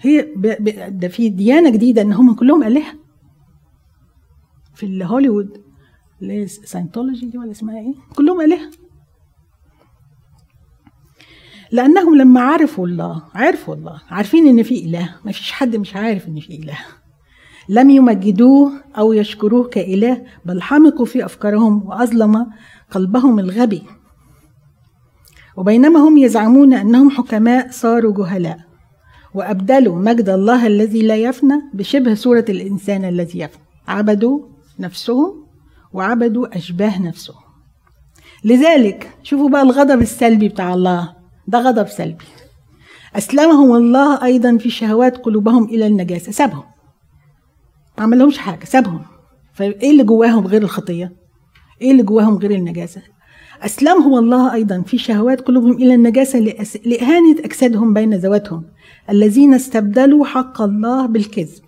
[0.00, 0.46] هي ب...
[0.46, 0.98] ب...
[1.00, 2.94] ده في ديانة جديدة إن هم كلهم آلهة.
[4.74, 5.64] في الهوليوود
[6.22, 8.70] اللي هي Scientology دي ولا اسمها إيه؟ كلهم آلهة.
[11.72, 15.14] لأنهم لما عرفوا الله عرفوا الله عارفين إن في إله.
[15.24, 16.78] ما فيش حد مش عارف إن في إله.
[17.68, 22.46] لم يمجدوه أو يشكروه كإله بل حمقوا في أفكارهم وأظلم
[22.90, 23.82] قلبهم الغبي.
[25.56, 28.58] وبينما هم يزعمون أنهم حكماء صاروا جهلاء
[29.34, 33.62] وأبدلوا مجد الله الذي لا يفنى بشبه صورة الإنسان الذي يفنى.
[33.88, 34.40] عبدوا
[34.78, 35.46] نفسهم
[35.92, 37.44] وعبدوا أشباه نفسهم.
[38.44, 41.12] لذلك شوفوا بقى الغضب السلبي بتاع الله.
[41.48, 42.24] ده غضب سلبي.
[43.16, 46.32] أسلمهم الله أيضا في شهوات قلوبهم إلى النجاسة.
[46.32, 46.73] سابهم.
[47.98, 49.00] ما عملهمش حاجة سابهم.
[49.52, 51.12] فإيه اللي جواهم غير الخطية؟
[51.82, 53.02] إيه اللي جواهم غير النجاسة؟
[53.62, 56.38] أسلمهم الله أيضا في شهوات قلوبهم إلى النجاسة
[56.84, 58.64] لإهانة أجسادهم بين ذواتهم.
[59.10, 61.62] الذين استبدلوا حق الله بالكذب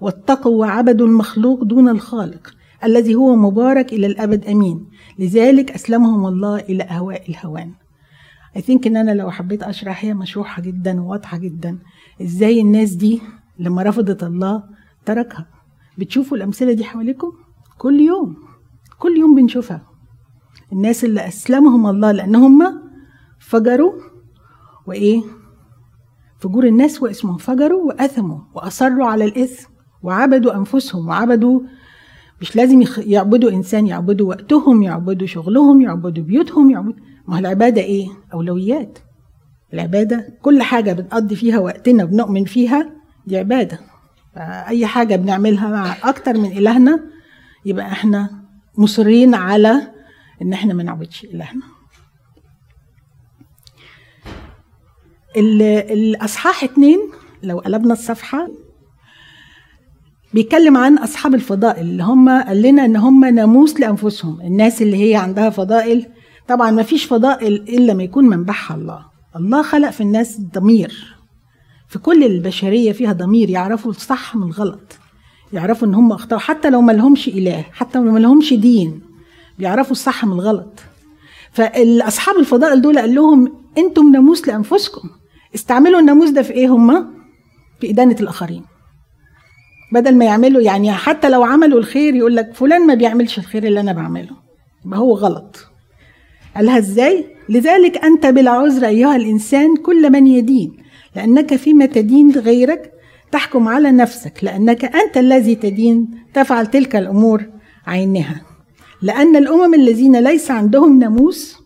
[0.00, 2.54] واتقوا وعبدوا المخلوق دون الخالق
[2.84, 4.86] الذي هو مبارك إلى الأبد أمين.
[5.18, 7.72] لذلك أسلمهم الله إلى أهواء الهوان.
[8.58, 11.78] I think إن أنا لو حبيت أشرح هي مشروحة جدا وواضحة جدا
[12.22, 13.20] إزاي الناس دي
[13.58, 14.62] لما رفضت الله
[15.06, 15.46] تركها.
[16.00, 17.32] بتشوفوا الأمثلة دي حواليكم؟
[17.78, 18.36] كل يوم
[18.98, 19.82] كل يوم بنشوفها.
[20.72, 22.82] الناس اللي أسلمهم الله لأن هم
[23.38, 23.92] فجروا
[24.86, 25.22] وإيه؟
[26.38, 27.36] فجور الناس واسمهم.
[27.36, 29.68] فجروا وأثموا وأصروا على الإثم
[30.02, 31.60] وعبدوا أنفسهم وعبدوا
[32.40, 38.06] مش لازم يعبدوا إنسان يعبدوا وقتهم يعبدوا شغلهم يعبدوا بيوتهم يعبدوا ما هو العبادة إيه؟
[38.34, 38.98] أولويات.
[39.74, 42.90] العبادة كل حاجة بنقضي فيها وقتنا وبنؤمن فيها
[43.26, 43.78] دي عبادة.
[44.36, 47.00] أي حاجة بنعملها مع أكتر من إلهنا
[47.64, 48.30] يبقى إحنا
[48.78, 49.92] مصرين على
[50.42, 51.62] إن إحنا ما نعبدش إلهنا.
[55.36, 56.98] الأصحاح اتنين
[57.42, 58.48] لو قلبنا الصفحة
[60.34, 65.16] بيتكلم عن أصحاب الفضائل اللي هم قال لنا إن هم ناموس لأنفسهم الناس اللي هي
[65.16, 66.06] عندها فضائل.
[66.48, 69.06] طبعا ما فيش فضائل إلا ما يكون منبعها الله.
[69.36, 71.19] الله خلق في الناس ضمير.
[71.90, 74.98] في كل البشرية فيها ضمير يعرفوا الصح من الغلط.
[75.52, 79.00] يعرفوا إن هم اخطاوا حتى لو ما لهمش إله حتى لو ما لهمش دين
[79.58, 80.80] بيعرفوا الصح من الغلط.
[81.52, 85.08] فاصحاب الفضائل دول قال لهم أنتم ناموس لأنفسكم.
[85.54, 87.14] استعملوا الناموس ده في إيه هم؟
[87.80, 88.62] في إدانة الآخرين.
[89.92, 93.80] بدل ما يعملوا يعني حتى لو عملوا الخير يقول لك فلان ما بيعملش الخير اللي
[93.80, 94.36] أنا بعمله.
[94.86, 95.66] يبقى هو غلط.
[96.56, 100.76] قالها إزاي؟ لذلك أنت بلا عذر أيها الإنسان كل من يدين.
[101.16, 102.92] لأنك فيما تدين غيرك
[103.32, 107.44] تحكم على نفسك لأنك أنت الذي تدين تفعل تلك الأمور
[107.86, 108.40] عينها.
[109.02, 111.56] لأن الأمم الذين ليس عندهم ناموس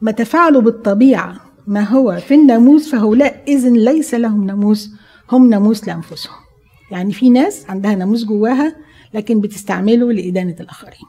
[0.00, 1.36] ما تفعلوا بالطبيعة
[1.66, 4.90] ما هو في الناموس فهؤلاء إذن ليس لهم ناموس
[5.32, 6.34] هم ناموس لأنفسهم.
[6.90, 8.76] يعني في ناس عندها ناموس جواها
[9.14, 11.08] لكن بتستعمله لإدانة الآخرين.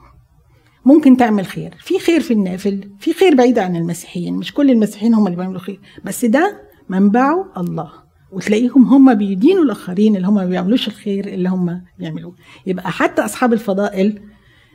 [0.84, 1.74] ممكن تعمل خير.
[1.80, 4.34] في خير في النافل في خير بعيد عن المسيحيين.
[4.34, 5.80] مش كل المسيحيين هم اللي بيعملوا خير.
[6.04, 7.90] بس ده منبعه الله.
[8.32, 12.34] وتلاقيهم هم بيدينوا الآخرين اللي هم ما بيعملوش الخير اللي هم بيعملوه.
[12.66, 14.20] يبقى حتى أصحاب الفضائل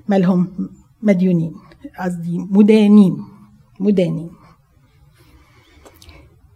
[0.07, 0.69] مالهم
[1.01, 1.55] مديونين
[1.99, 3.17] قصدي مدانين
[3.79, 4.29] مدانين.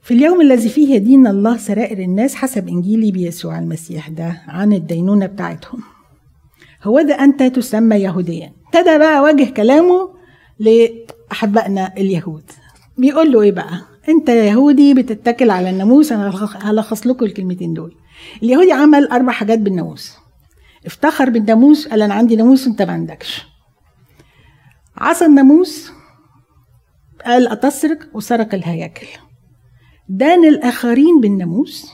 [0.02, 5.26] في اليوم الذي فيه يدين الله سرائر الناس حسب انجيلي بيسوع المسيح ده عن الدينونة
[5.26, 5.80] بتاعتهم.
[6.84, 8.54] هو ده أنت تسمى يهوديا.
[8.66, 10.10] ابتدى بقى وجه كلامه
[10.60, 12.52] لأحبائنا اليهود.
[12.98, 16.30] بيقول له إيه بقى؟ أنت يهودي بتتكل على الناموس أنا
[16.62, 17.96] هلخص لكم الكلمتين دول.
[18.44, 20.18] اليهودي عمل أربع حاجات بالناموس.
[20.86, 23.46] افتخر بالناموس قال أنا عندي ناموس أنت ما عندكش.
[24.98, 25.92] عصى الناموس
[27.26, 29.08] قال أتسرق وسرق الهياكل.
[30.10, 31.92] دان الآخرين بالناموس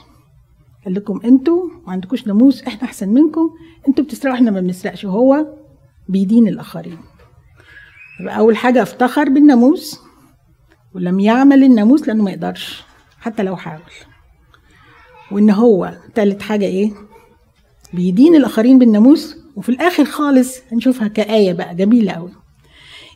[0.86, 3.50] قال لكم أنتوا ما عندكوش ناموس إحنا أحسن منكم
[3.88, 5.46] أنتوا بتسرقوا إحنا ما بنسرقش وهو
[6.10, 6.98] بيدين الآخرين.
[8.22, 10.00] يبقى أول حاجة افتخر بالناموس
[10.98, 12.84] ولم يعمل الناموس لأنه ما يقدرش
[13.20, 13.80] حتى لو حاول.
[15.32, 16.92] وإن هو تالت حاجة إيه؟
[17.94, 22.30] بيدين الآخرين بالناموس وفي الآخر خالص هنشوفها كآية بقى جميلة أوي.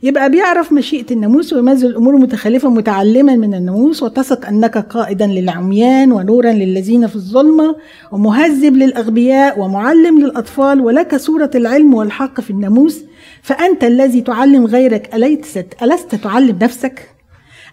[0.03, 6.51] يبقى بيعرف مشيئة الناموس ويميز الأمور المتخلفة متعلما من الناموس وتثق أنك قائدا للعميان ونورا
[6.51, 7.75] للذين في الظلمة
[8.11, 13.03] ومهذب للأغبياء ومعلم للأطفال ولك صورة العلم والحق في الناموس.
[13.41, 17.09] فأنت الذي تعلم غيرك أليست ألست تعلم نفسك؟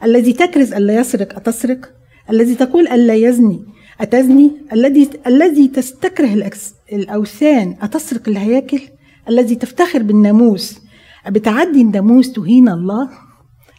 [0.04, 1.92] الذي تكرز ألا يسرق أتسرق؟
[2.30, 3.64] الذي تقول ألا يزني
[4.00, 6.50] أتزني؟ الذي الذي تستكره
[6.92, 8.80] الأوثان أتسرق الهياكل؟
[9.28, 10.80] الذي تفتخر بالناموس؟
[11.28, 13.08] بتعدي الناموس تهين الله؟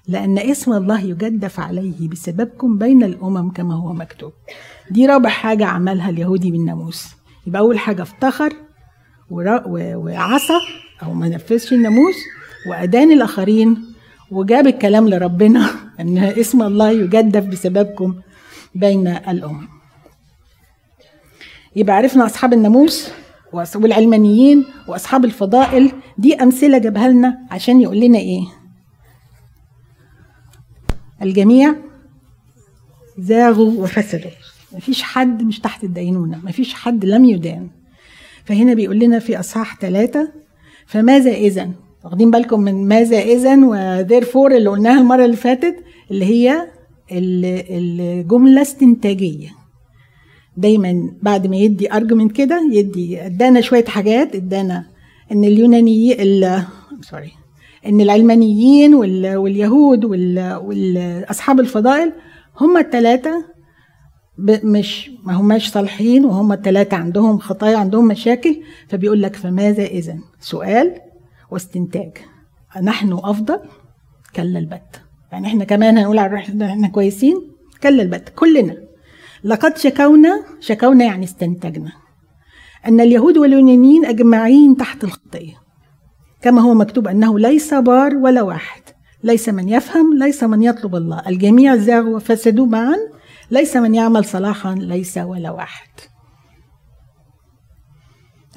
[0.08, 4.32] لأن اسم الله يجدف عليه بسببكم بين الأمم كما هو مكتوب.
[4.92, 7.08] دي رابع حاجة عملها اليهودي بالناموس.
[7.48, 8.54] يبقى أول حاجة افتخر
[9.30, 10.60] وعصى
[11.04, 12.16] أو ما نفذش الناموس
[12.70, 13.78] وأدان الآخرين
[14.32, 15.70] وجاب الكلام لربنا.
[16.00, 18.16] أن اسم الله يجدف بسببكم
[18.76, 19.68] بين الأمم
[21.76, 23.10] يبقى عرفنا أصحاب الناموس
[23.54, 25.92] والعلمانيين وأصحاب الفضائل.
[26.18, 28.42] دي أمثلة جابها لنا عشان يقول لنا إيه.
[31.22, 31.76] الجميع
[33.18, 34.32] زاغوا وفسدوا.
[34.72, 37.70] مفيش حد مش تحت الدينونة مفيش حد لم يدان.
[38.46, 40.32] فهنا بيقول لنا في أصحاح ثلاثة
[40.86, 41.72] فماذا إذا
[42.06, 45.76] واخدين بالكم من ماذا إذا و therefore اللي قلناها المرة اللي فاتت
[46.12, 46.68] اللي هي
[47.12, 49.50] الجملة استنتاجية.
[50.58, 54.86] دايما بعد ما يدي argument كده يدي ادانا شوية حاجات ادانا
[55.32, 56.44] إن اليونانيين
[57.02, 57.32] سوري
[57.86, 58.94] إن العلمانيين
[59.36, 62.14] واليهود والأصحاب الفضائل
[62.62, 63.46] هم الثلاثه
[64.64, 70.96] مش ما هماش صالحين وهم الثلاثه عندهم خطايا عندهم مشاكل فبيقول لك فماذا اذا سؤال
[71.52, 72.18] واستنتاج.
[72.84, 73.60] نحن أفضل
[74.36, 75.02] كلا البت.
[75.32, 77.52] يعني إحنا كمان هنقول على إحنا كويسين
[77.84, 78.78] كلا البت كلنا.
[79.44, 81.92] لقد شكونا شكونا يعني استنتجنا.
[82.88, 85.54] أن اليهود واليونانيين أجمعين تحت الخطية.
[86.42, 88.82] كما هو مكتوب أنه ليس بار ولا واحد.
[89.24, 91.22] ليس من يفهم ليس من يطلب الله.
[91.28, 92.98] الجميع زاغوا وفسدوا معا.
[93.52, 95.90] ليس من يعمل صلاحا ليس ولا واحد.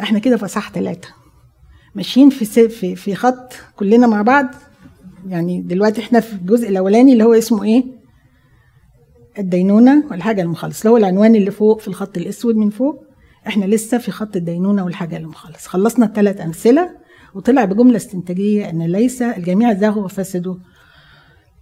[0.01, 1.22] إحنا كده في اصحاح ثلاثة.
[1.95, 4.47] ماشيين في في في خط كلنا مع بعض.
[5.29, 7.85] يعني دلوقتي إحنا في الجزء الأولاني اللي هو اسمه إيه؟
[9.39, 13.05] الدينونة والحاجة المخلص اللي هو العنوان اللي فوق في الخط الأسود من فوق.
[13.47, 15.67] إحنا لسه في خط الدينونة والحاجة المخلص.
[15.67, 16.91] خلصنا الثلاث أمثلة
[17.35, 20.55] وطلع بجملة استنتاجية أن ليس الجميع زاغوا وفسدوا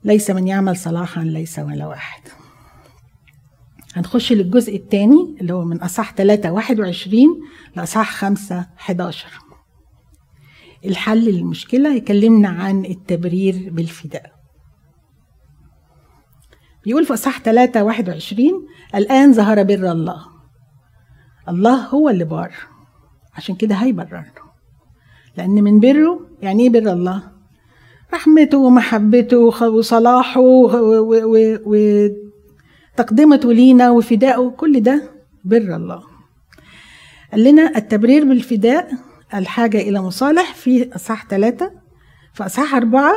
[0.05, 2.22] ليس من يعمل صلاحا ليس ولا واحد.
[3.95, 7.24] هنخش للجزء الثاني اللي هو من أصح 3 21
[7.76, 9.26] لأصح 5 11
[10.85, 14.33] الحل للمشكلة يكلمنا عن التبرير بالفداء.
[16.85, 20.26] بيقول في إصحاح 3 21 الآن ظهر بر الله.
[21.49, 22.53] الله هو اللي بار.
[23.35, 24.33] عشان كده هيبررنا
[25.37, 27.22] لأن من بره يعني إيه بر الله؟
[28.14, 30.41] رحمته ومحبته وصلاحه
[32.97, 35.11] وتقدمته لينا وفدائه كل ده
[35.45, 36.03] بر الله.
[37.33, 38.91] قال لنا التبرير بالفداء
[39.35, 41.70] الحاجة إلى مصالح في أصحاح ثلاثة
[42.35, 43.12] في أصحاح أربعة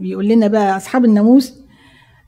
[0.00, 1.54] بيقول لنا بقى أصحاب الناموس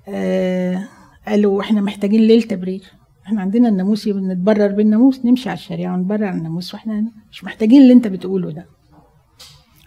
[0.09, 0.89] آه
[1.29, 2.83] قالوا إحنا محتاجين ليل تبرير.
[3.27, 8.07] إحنا عندنا الناموس بنتبرر بالناموس نمشي على الشريعه ونبرر الناموس وإحنا مش محتاجين اللي أنت
[8.07, 8.67] بتقوله ده.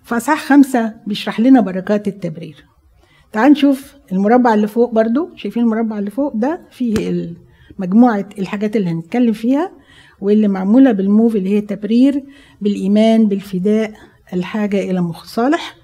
[0.03, 2.65] فاصح خمسة بيشرح لنا بركات التبرير.
[3.31, 5.29] تعال نشوف المربع اللي فوق برضو.
[5.35, 7.33] شايفين المربع اللي فوق ده؟ فيه
[7.79, 9.71] مجموعة الحاجات اللي هنتكلم فيها.
[10.21, 12.23] واللي معمولة بالموف اللي هي تبرير
[12.61, 13.93] بالإيمان بالفداء
[14.33, 15.75] الحاجة إلى مصالح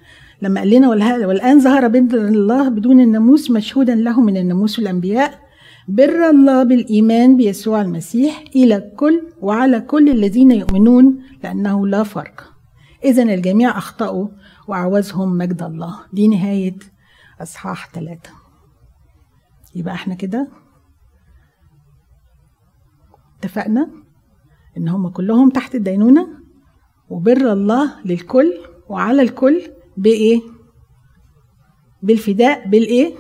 [0.41, 0.89] لما قال لنا
[1.27, 5.39] والآن ظهر بر الله بدون الناموس مشهودا له من الناموس والأنبياء
[5.88, 12.53] بر الله بالإيمان بيسوع المسيح إلى الكل وعلى كل الذين يؤمنون لأنه لا فرق.
[13.03, 14.27] إذا الجميع أخطأوا
[14.67, 15.99] وعوزهم مجد الله.
[16.13, 16.75] دي نهاية
[17.41, 18.29] أصحاح ثلاثة
[19.75, 20.47] يبقى إحنا كده؟
[23.39, 24.04] اتفقنا؟
[24.78, 26.28] إن هم كلهم تحت الدينونة
[27.09, 28.53] وبر الله للكل
[28.89, 29.61] وعلى الكل
[29.97, 30.41] بإيه؟
[32.01, 33.13] بالفداء بالإيه؟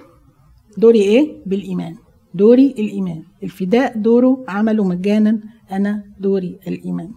[0.77, 1.95] دوري إيه؟ بالإيمان.
[2.33, 3.23] دوري الإيمان.
[3.43, 5.39] الفداء دوره عمله مجانا
[5.71, 7.11] أنا دوري الإيمان.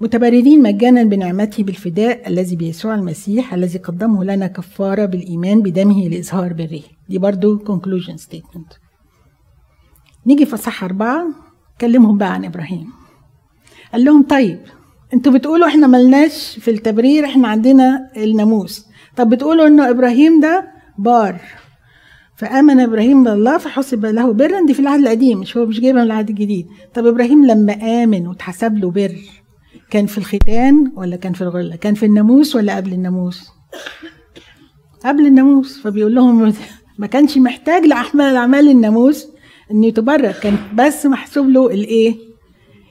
[0.00, 6.82] متبررين مجانا بنعمته بالفداء الذي بيسوع المسيح الذي قدمه لنا كفارة بالإيمان بدمه لإظهار بره.
[7.08, 8.78] دي برضو conclusion statement.
[10.26, 11.43] نيجي في صح أربعة.
[11.80, 12.86] كلمهم بقى عن إبراهيم.
[13.92, 14.58] قال لهم طيب
[15.14, 18.86] أنتوا بتقولوا إحنا ملناش في التبرير إحنا عندنا الناموس.
[19.16, 20.68] طب بتقولوا إنه إبراهيم ده
[20.98, 21.40] بار
[22.36, 24.66] فآمن إبراهيم بالله فحسب له برا.
[24.66, 26.66] دي في العهد القديم مش هو مش جايبها من العهد الجديد.
[26.94, 29.16] طب إبراهيم لما آمن واتحسب له بر
[29.90, 33.48] كان في الختان ولا كان في الغلة؟ كان في الناموس ولا قبل الناموس؟
[35.04, 35.78] قبل الناموس.
[35.80, 36.52] فبيقول لهم
[36.98, 39.33] ما كانش محتاج لاعمال أعمال الناموس.
[39.70, 40.32] إنه يتبرر.
[40.32, 42.14] كان بس محسوب له الإيه؟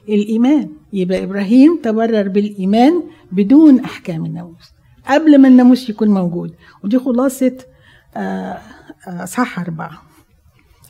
[0.08, 0.68] الإيمان.
[0.92, 3.02] يبقى إبراهيم تبرر بالإيمان
[3.32, 4.72] بدون أحكام الناموس.
[5.08, 6.54] قبل ما الناموس يكون موجود.
[6.84, 7.56] ودي خلاصة
[9.06, 10.02] أصحاح أربعة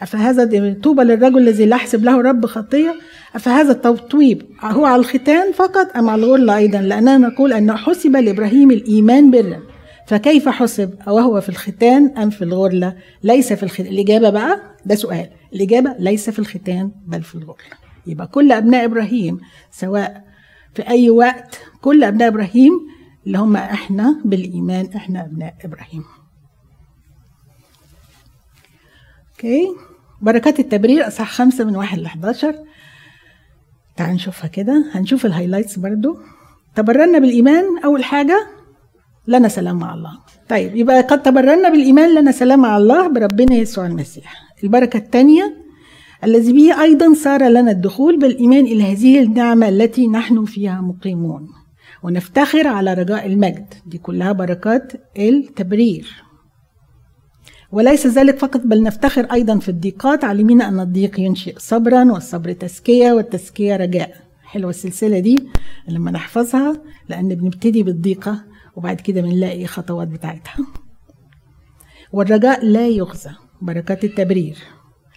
[0.02, 2.94] أفهذا طوبى للرجل الذي لا يحسب له رب خطية؟
[3.34, 8.70] أفهذا التطويب هو على الختان فقط أم على الغرلة أيضا؟ لأننا نقول أنه حسب لإبراهيم
[8.70, 9.62] الإيمان برا.
[10.06, 15.28] فكيف حسب؟ وهو في الختان أم في الغرلة ليس في الختان الإجابة بقى ده سؤال.
[15.54, 19.40] الإجابة ليس في الختان بل في الغرلة يبقى كل أبناء إبراهيم
[19.70, 20.24] سواء
[20.74, 22.72] في أي وقت كل أبناء إبراهيم
[23.26, 26.04] اللي هم إحنا بالإيمان إحنا أبناء إبراهيم.
[29.32, 29.68] okay؟
[30.20, 32.54] بركات التبرير أصحاح خمسة من واحد ل 11
[33.96, 34.84] تعال نشوفها كده.
[34.92, 36.18] هنشوف ال highlights برضو.
[36.74, 38.46] تبررنا بالإيمان أول حاجة
[39.26, 40.18] لنا سلام مع الله.
[40.48, 44.34] طيب يبقى قد تبررنا بالإيمان لنا سلام مع الله بربنا يسوع المسيح.
[44.64, 45.56] البركة الثانية
[46.24, 51.48] الذي به أيضا صار لنا الدخول بالإيمان إلى هذه النعمة التي نحن فيها مقيمون.
[52.02, 56.24] ونفتخر على رجاء المجد دي كلها بركات التبرير.
[57.72, 63.12] وليس ذلك فقط بل نفتخر أيضا في الضيقات عالمين أن الضيق ينشئ صبرا والصبر تزكية
[63.12, 64.14] والتزكية رجاء.
[64.44, 65.48] حلوة السلسلة دي
[65.88, 68.44] لما نحفظها لأن بنبتدي بالضيقة
[68.76, 70.56] وبعد كده بنلاقي خطوات بتاعتها.
[72.12, 73.30] والرجاء لا يخزى
[73.64, 74.58] بركات التبرير.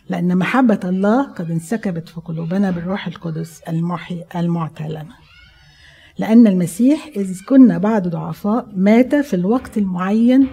[0.10, 5.16] لأن محبة الله قد انسكبت في قلوبنا بالروح القدس المحي المعطى لنا
[6.18, 10.48] لأن المسيح إذ كنا بعد ضعفاء مات في الوقت المعين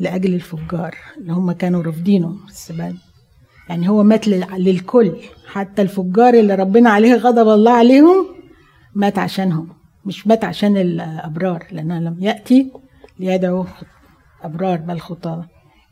[0.00, 2.96] لأجل الفجار اللي هم كانوا رافضينه السبان
[3.68, 5.16] يعني هو مات للكل.
[5.46, 8.26] حتى الفجار اللي ربنا عليه غضب الله عليهم
[8.94, 9.68] مات عشانهم.
[10.04, 12.72] مش مات عشان الأبرار لأنه لم يأتي
[13.18, 13.66] ليدعو
[14.42, 15.46] أبرار بل خطاة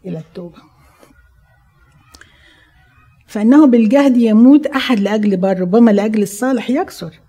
[0.06, 0.73] إلى التوبة.
[3.34, 7.20] فإنه بالجهد يموت أحد لأجل بر ربما لأجل الصالح يكسر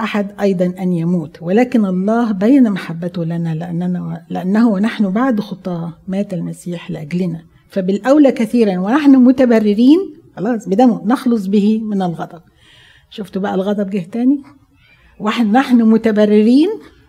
[0.00, 1.42] أحد أيضا أن يموت.
[1.42, 7.44] ولكن الله بين محبته لنا لأننا لأنه ونحن بعد خطاة مات المسيح لأجلنا.
[7.68, 9.98] فبالأولى كثيرا ونحن متبررين
[10.36, 12.40] خلاص بدمه نخلص به من الغضب.
[13.10, 14.42] شفتوا بقى الغضب جه تاني؟
[15.20, 16.68] ونحن متبررين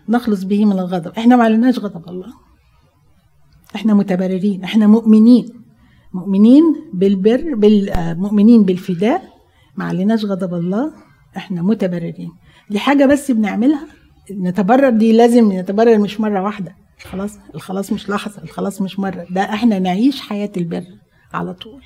[0.09, 1.11] نخلص به من الغضب.
[1.17, 2.33] إحنا ما عليناش غضب الله.
[3.75, 5.62] إحنا متبررين إحنا مؤمنين.
[6.13, 9.21] مؤمنين بالبر بالمؤمنين بالفداء.
[9.77, 10.93] ما عليناش غضب الله
[11.37, 12.31] إحنا متبررين.
[12.69, 13.87] دي حاجة بس بنعملها.
[14.31, 16.75] نتبرر دي لازم نتبرر مش مرة واحدة.
[17.03, 19.25] خلاص الخلاص مش لحظة الخلاص مش مرة.
[19.31, 20.83] ده إحنا نعيش حياة البر
[21.33, 21.81] على طول.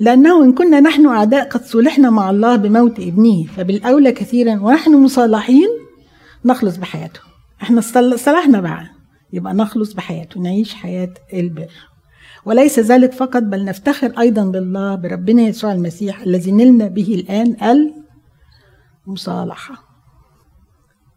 [0.00, 5.68] لأنه إن كنا نحن أعداء قد صلحنا مع الله بموت ابنه فبالأولى كثيرا ونحن مصالحين
[6.44, 7.20] نخلص بحياته.
[7.62, 7.80] إحنا
[8.16, 8.86] صلحنا بقى
[9.32, 11.70] يبقى نخلص بحياته نعيش حياة البر.
[12.46, 17.56] وليس ذلك فقط بل نفتخر أيضا بالله بربنا يسوع المسيح الذي نلنا به الآن
[19.06, 19.74] المصالحة.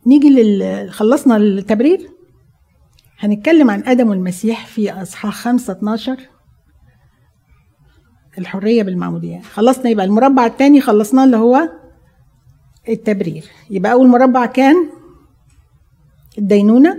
[0.07, 2.09] نيجي لل خلصنا التبرير؟
[3.19, 6.17] هنتكلم عن آدم والمسيح في أصحاح 5 12
[8.37, 11.69] الحرية بالمعمودية خلصنا يبقى المربع الثاني خلصناه اللي هو
[12.89, 13.43] التبرير.
[13.69, 14.75] يبقى أول مربع كان
[16.37, 16.97] الدينونة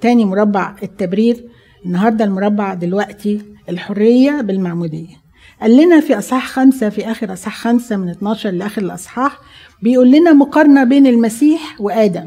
[0.00, 1.48] تاني مربع التبرير.
[1.86, 5.20] النهارده المربع دلوقتي الحرية بالمعمودية.
[5.62, 9.38] قال لنا في أصحاح خمسة في آخر أصحاح خمسة من 12 لآخر الأصحاح
[9.82, 12.24] بيقول لنا مقارنة بين المسيح وآدم.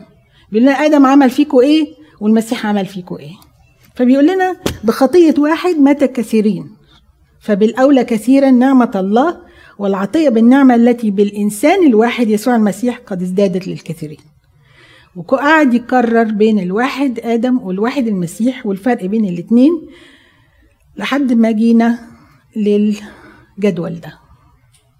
[0.52, 1.88] بيقول لنا آدم عمل فيكم إيه
[2.22, 3.34] والمسيح عمل فيكم إيه.
[3.96, 6.70] فبيقول لنا بخطية واحد مات كثيرين.
[7.40, 9.38] فبالأولى كثيرا نعمة الله
[9.80, 14.18] والعطية بالنعمة التي بالإنسان الواحد يسوع المسيح قد ازدادت للكثيرين.
[15.16, 19.72] وقعد يكرر بين الواحد آدم والواحد المسيح والفرق بين الاتنين
[20.98, 22.00] لحد ما جينا
[22.56, 24.14] للجدول ده.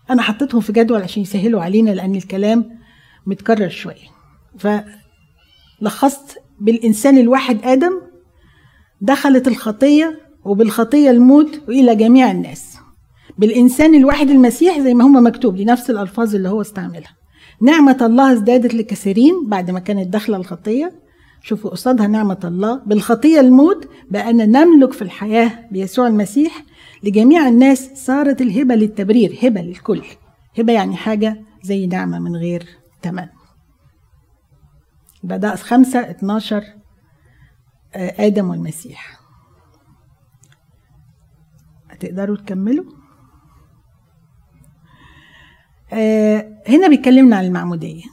[0.10, 2.80] أنا حطيتهم في جدول عشان يسهلوا علينا لأن الكلام
[3.26, 4.14] متكرر شوية.
[5.82, 8.02] فلخصت بالإنسان الواحد آدم
[9.02, 12.78] دخلت الخطية وبالخطية الموت وإلى جميع الناس.
[13.38, 17.16] بالإنسان الواحد المسيح زي ما هم مكتوب دي نفس الألفاظ اللي هو استعملها.
[17.62, 21.03] نعمة الله ازدادت لكثيرين بعد ما كانت داخلة الخطية.
[21.46, 26.64] شوفوا قصادها نعمة الله بالخطية الموت بأن نملك في الحياة بيسوع المسيح
[27.04, 30.04] لجميع الناس صارت الهبة للتبرير هبة للكل.
[30.60, 32.68] هبة يعني حاجة زي نعمة من غير
[33.02, 33.28] ثمن
[35.24, 36.64] بدأ خمسة اتناشر
[37.96, 39.20] آدم والمسيح.
[41.90, 42.86] هتقدروا تكملوا؟
[45.94, 48.04] آه هنا بيتكلمنا عن المعمودية.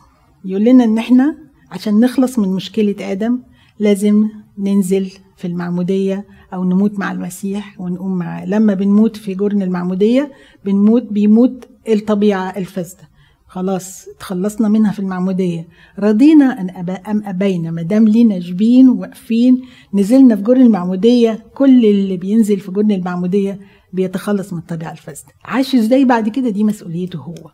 [0.44, 3.38] يقول لنا إن إحنا عشان نخلص من مشكلة آدم
[3.78, 10.32] لازم ننزل في المعمودية أو نموت مع المسيح ونقوم معاه لما بنموت في جرن المعمودية
[10.64, 13.10] بنموت بيموت الطبيعة الفاسدة.
[13.46, 15.68] خلاص تخلصنا منها في المعمودية.
[15.98, 19.62] رضينا أن أبا أم أبينا ما دام لينا جبين واقفين
[19.94, 23.60] نزلنا في جرن المعمودية كل اللي بينزل في جرن المعمودية
[23.92, 25.28] بيتخلص من الطبيعة الفاسدة.
[25.44, 27.50] عاش إزاي بعد كده؟ دي مسؤوليته هو.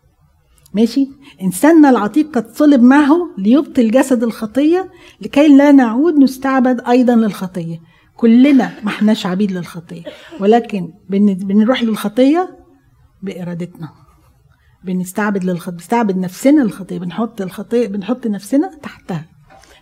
[0.75, 1.09] ماشي؟
[1.43, 4.91] إنساننا العتيق قد صلب معه ليبطل جسد الخطية
[5.21, 7.81] لكي لا نعود نستعبد أيضا للخطية.
[8.17, 10.03] كلنا ما إحناش عبيد للخطية.
[10.41, 12.59] ولكن بنروح للخطية
[13.23, 13.89] بإرادتنا.
[14.85, 16.99] بنستعبد للخطية بنستعبد نفسنا للخطية.
[16.99, 19.25] بنحط الخطية بنحط نفسنا تحتها.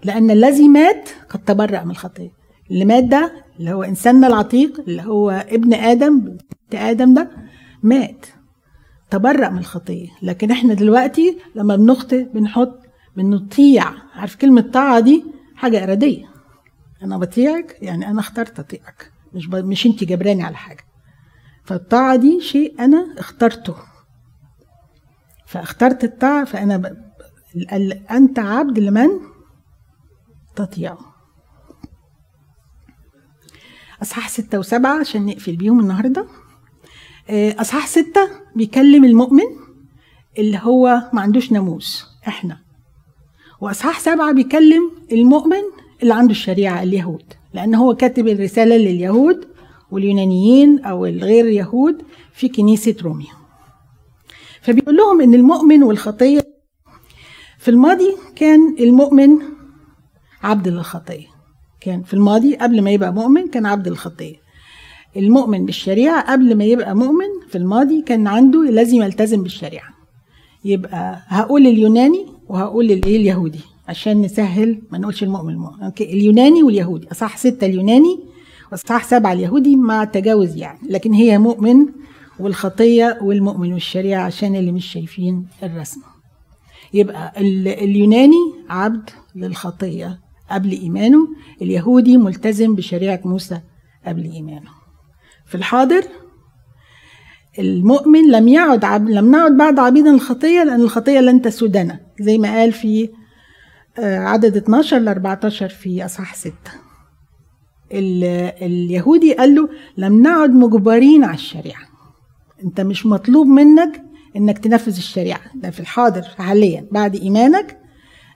[0.04, 2.30] لأن الذي مات قد تبرأ من الخطية.
[2.70, 6.36] اللي مات ده اللي هو إنساننا العتيق اللي هو ابن آدم
[6.74, 7.30] آدم ده
[7.82, 8.26] مات.
[9.14, 10.08] تبرأ من الخطية.
[10.22, 12.80] لكن إحنا دلوقتي لما بنخطئ بنحط
[13.16, 15.24] بنطيع عارف كلمة طاعة دي؟
[15.56, 16.26] حاجة إرادية.
[17.02, 19.12] أنا بطيعك يعني أنا اخترت أطيعك.
[19.34, 19.54] مش ب...
[19.54, 20.84] مش أنت جبراني على حاجة.
[21.64, 23.74] فالطاعة دي شيء أنا اخترته.
[25.46, 26.96] فاخترت الطاعة فأنا ب...
[28.10, 29.08] أنت عبد لمن
[30.56, 30.98] تطيعه.
[34.02, 36.26] أصحاح ستة وسبعة عشان نقفل بيهم النهارده.
[37.30, 39.44] أصحاح ستة بيكلم المؤمن
[40.38, 42.58] اللي هو ما عندوش ناموس إحنا.
[43.60, 45.62] وأصحاح سبعة بيكلم المؤمن
[46.02, 47.22] اللي عنده الشريعة اليهود.
[47.54, 49.48] لأن هو كاتب الرسالة لليهود
[49.90, 52.02] واليونانيين أو الغير يهود
[52.32, 53.32] في كنيسة روميا.
[54.62, 56.40] فبيقول لهم إن المؤمن والخطية
[57.58, 59.38] في الماضي كان المؤمن
[60.42, 61.26] عبد للخطية
[61.80, 64.36] كان في الماضي قبل ما يبقى مؤمن كان عبد للخطية
[65.16, 69.88] المؤمن بالشريعة قبل ما يبقى مؤمن في الماضي كان عنده لازم يلتزم بالشريعة.
[70.64, 77.08] يبقى هقول اليوناني وهقول الايه اليهودي عشان نسهل ما نقولش المؤمن المؤمن أوكي اليوناني واليهودي
[77.12, 78.18] أصح ستة اليوناني
[78.72, 80.78] وأصح سبعة اليهودي مع التجاوز يعني.
[80.88, 81.86] لكن هي مؤمن
[82.40, 86.00] والخطية والمؤمن والشريعة عشان اللي مش شايفين الرسم
[86.94, 87.32] يبقى
[87.84, 90.18] اليوناني عبد للخطية
[90.50, 91.28] قبل إيمانه
[91.62, 93.60] اليهودي ملتزم بشريعة موسى
[94.06, 94.70] قبل إيمانه.
[95.54, 96.04] في الحاضر.
[97.58, 99.08] المؤمن لم يعد عب...
[99.08, 103.08] لم نعد بعد عبيدا الخطية لأن الخطية لن تسودنا زي ما قال في
[103.98, 106.52] آه، عدد 12 ل 14 في أصحاح 6
[107.92, 111.82] اليهودي قال له لم نعد مجبرين على الشريعة.
[112.64, 114.02] أنت مش مطلوب منك
[114.36, 115.40] إنك تنفذ الشريعة.
[115.54, 117.78] ده في الحاضر حاليا بعد إيمانك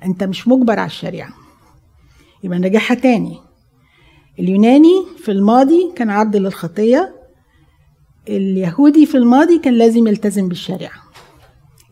[0.05, 1.31] أنت مش مجبر على الشريعة.
[2.45, 3.48] يبقى نرجعها تاني.
[4.39, 7.15] اليوناني في الماضي كان عبد للخطية
[8.29, 11.03] اليهودي في الماضي كان لازم يلتزم بالشريعة.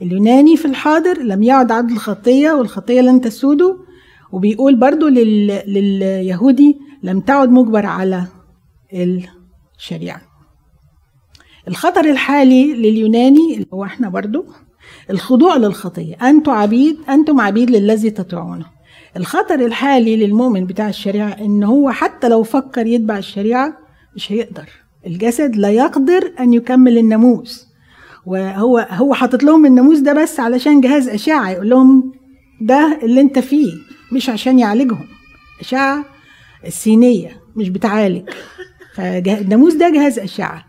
[0.02, 3.76] اليوناني في الحاضر لم يعد عبد الخطية والخطية لن تسوده
[4.32, 5.46] وبيقول برضو لل...
[5.66, 8.26] لليهودي لم تعد مجبر على
[9.78, 10.20] الشريعة.
[11.68, 14.44] الخطر الحالي لليوناني اللي هو إحنا برضو
[15.10, 16.14] الخضوع للخطية.
[16.14, 18.75] أنتم عبيد أنتم عبيد للذي تطيعونه.
[19.16, 23.78] الخطر الحالي للمؤمن بتاع الشريعة إن هو حتى لو فكر يتبع الشريعة
[24.16, 24.68] مش هيقدر.
[25.06, 27.66] الجسد لا يقدر أن يكمل الناموس.
[28.26, 32.12] وهو هو حاطط لهم الناموس ده بس علشان جهاز أشعة يقول لهم
[32.60, 33.72] ده اللي أنت فيه
[34.12, 35.06] مش عشان يعالجهم.
[35.60, 36.04] أشعة
[36.66, 38.30] السينية مش بتعالج.
[38.94, 40.64] فالناموس ده جهاز أشعة.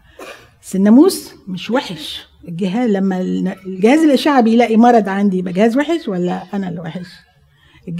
[0.63, 2.27] بس الناموس مش وحش.
[2.47, 3.21] الجهاز لما
[3.65, 7.07] الجهاز الأشعة بيلاقي مرض عندي يبقى جهاز وحش ولا أنا اللي وحش؟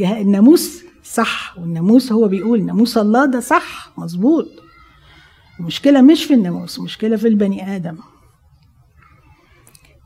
[0.01, 4.47] الناموس صح والناموس هو بيقول ناموس الله ده صح مظبوط.
[5.59, 7.97] المشكلة مش في الناموس المشكلة في البني آدم.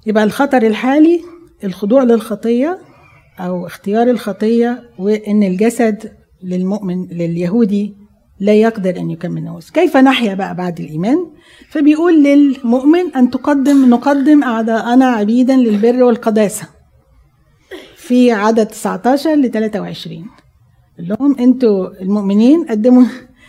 [0.06, 1.22] يبقى الخطر الحالي
[1.64, 2.80] الخضوع للخطية
[3.40, 6.12] أو اختيار الخطية وإن الجسد
[6.44, 7.94] للمؤمن لليهودي
[8.40, 11.28] لا يقدر أن يكمل الناموس كيف نحيا بقى بعد الإيمان؟
[11.70, 16.68] فبيقول للمؤمن أن تقدم نقدم أعداءنا عبيدا للبر والقداسة.
[18.12, 20.26] في عدد 19 ل 23
[20.98, 23.04] قال لهم أنتوا المؤمنين قدموا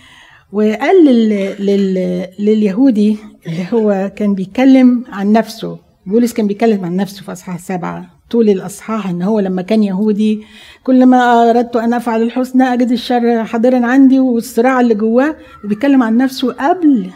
[0.53, 1.29] وقال لل...
[1.67, 2.27] لل...
[2.39, 8.07] لليهودي اللي هو كان بيتكلم عن نفسه بولس كان بيتكلم عن نفسه في أصحاح سبعة
[8.31, 10.43] طول الأصحاح إن هو لما كان يهودي
[10.85, 16.17] كل ما أردت أن أفعل الحسنى أجد الشر حاضرا عندي والصراع اللي جواه بيتكلم عن
[16.17, 17.11] نفسه قبل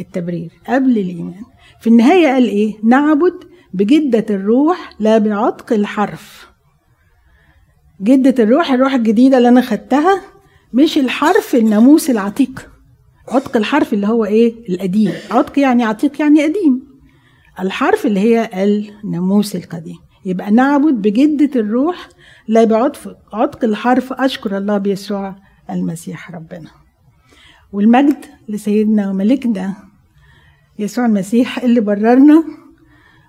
[0.00, 1.42] التبرير قبل الإيمان.
[1.80, 3.34] في النهاية قال إيه؟ نعبد
[3.74, 6.53] بجدة الروح لا بعتق الحرف.
[8.00, 10.20] جدة الروح الروح الجديدة اللي أنا خدتها
[10.72, 12.70] مش الحرف الناموس العتيق
[13.28, 15.12] عتق الحرف اللي هو إيه؟ القديم.
[15.30, 16.86] عتق يعني عتيق يعني قديم.
[17.60, 18.50] الحرف اللي هي
[19.04, 19.96] الناموس القديم.
[20.24, 22.08] يبقى نعبد بجدة الروح
[22.48, 24.12] لا بعطف عتق الحرف.
[24.12, 25.36] أشكر الله بيسوع
[25.70, 26.70] المسيح ربنا.
[27.72, 29.74] والمجد لسيدنا وملكنا
[30.78, 32.44] يسوع المسيح اللي بررنا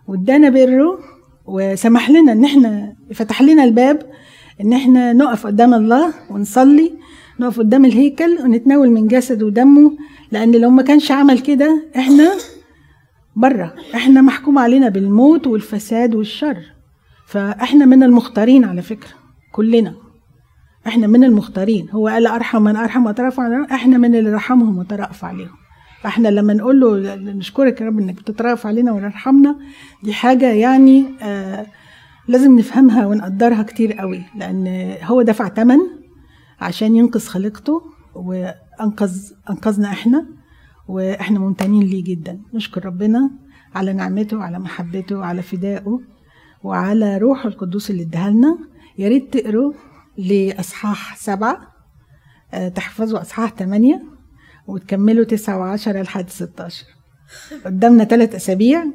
[0.08, 1.00] وادانا بره
[1.46, 4.12] وسمح لنا إن إحنا فتح لنا الباب
[4.62, 6.92] إن إحنا نقف قدام الله ونصلي
[7.40, 9.92] نقف قدام الهيكل ونتناول من جسده ودمه
[10.32, 12.32] لأن لو ما كانش عمل كده إحنا
[13.36, 16.58] بره إحنا محكوم علينا بالموت والفساد والشر.
[17.28, 19.10] فإحنا من المختارين على فكرة
[19.52, 19.94] كلنا.
[20.88, 21.90] إحنا من المختارين.
[21.92, 25.56] هو قال أرحم من أرحم وترفع إحنا من اللي رحمهم وترأف عليهم.
[26.02, 29.56] فإحنا لما نقول له نشكرك يا رب إنك بتترأف علينا وترحمنا
[30.04, 31.66] دي حاجة يعني آه
[32.28, 35.78] لازم نفهمها ونقدرها كتير قوي لأن هو دفع ثمن
[36.62, 37.82] عشان ينقذ خليقته
[38.16, 39.18] وأنقذ
[39.50, 40.26] أنقذنا إحنا
[40.88, 42.42] وإحنا ممتنين ليه جدا.
[42.54, 43.32] نشكر ربنا
[43.76, 46.00] على نعمته وعلى محبته وعلى فدائه
[46.64, 48.58] وعلى روحه القدوس اللي اداها لنا.
[48.98, 49.74] يا ريت تقروا
[50.18, 51.62] لإصحاح سبعة
[52.54, 54.04] آه، تحفظوا إصحاح ثمانيه
[54.68, 56.86] وتكملوا تسعة وعشرة لحد 16
[57.66, 58.86] قدامنا ثلاث أسابيع.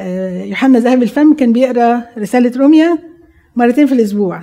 [0.00, 2.98] يوحنا ذهب الفم كان بيقرأ رسالة روميا
[3.56, 4.42] مرتين في الأسبوع.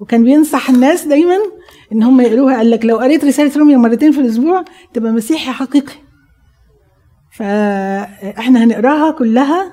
[0.00, 1.36] وكان بينصح الناس دايما
[1.92, 2.56] إن هم يقروها.
[2.56, 4.64] قال لك لو قريت رسالة روميا مرتين في الأسبوع
[4.94, 5.94] تبقى مسيحي حقيقي.
[7.32, 9.72] فاحنا هنقراها كلها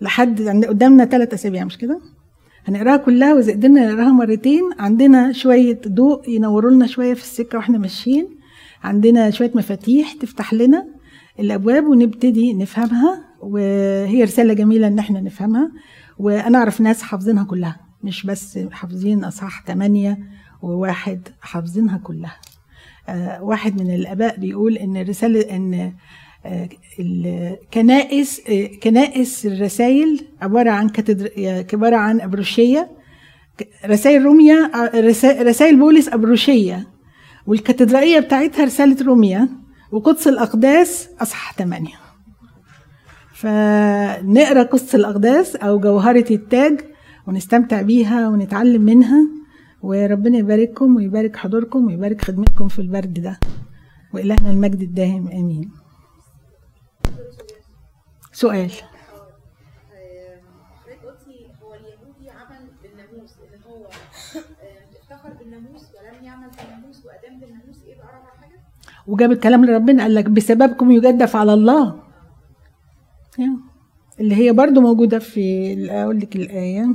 [0.00, 2.00] لحد قدامنا ثلاث أسابيع مش كده؟
[2.64, 4.62] هنقراها كلها وإذا قدرنا نقراها مرتين.
[4.78, 8.28] عندنا شوية ضوء ينوروا لنا شوية في السكة وإحنا ماشيين.
[8.84, 10.86] عندنا شوية مفاتيح تفتح لنا
[11.40, 13.27] الأبواب ونبتدي نفهمها.
[13.40, 15.70] وهي رسالة جميلة إن إحنا نفهمها
[16.18, 20.18] وأنا أعرف ناس حافظينها كلها مش بس حافظين أصحاح ثمانية
[20.62, 22.36] وواحد حافظينها كلها.
[23.08, 25.92] آه واحد من الآباء بيقول إن رسالة إن
[26.46, 26.68] آه
[27.00, 30.90] الكنائس آه كنائس الرسائل عبارة عن
[31.72, 32.90] عبارة عن أبروشية
[33.86, 34.70] رسائل روميا
[35.42, 36.88] رسائل بولس أبروشية
[37.46, 39.48] والكاتدرائية بتاعتها رسالة روميا
[39.92, 41.88] وقدس الأقداس أصحاح 8
[43.38, 46.80] فنقرأ قدس الأقداس أو جوهرة التاج
[47.26, 49.20] ونستمتع بيها ونتعلم منها.
[49.82, 53.38] وربنا يبارككم ويبارك حضوركم ويبارك خدمتكم في البرد ده.
[54.14, 55.28] وإلهنا المجد الدائم.
[55.28, 55.70] آمين.
[58.32, 58.72] سؤال؟
[69.06, 72.07] وجاب الكلام لربنا قال لك بسببكم يجدف على الله.
[74.20, 76.86] اللي هي برضو موجودة في أقول لك الآية.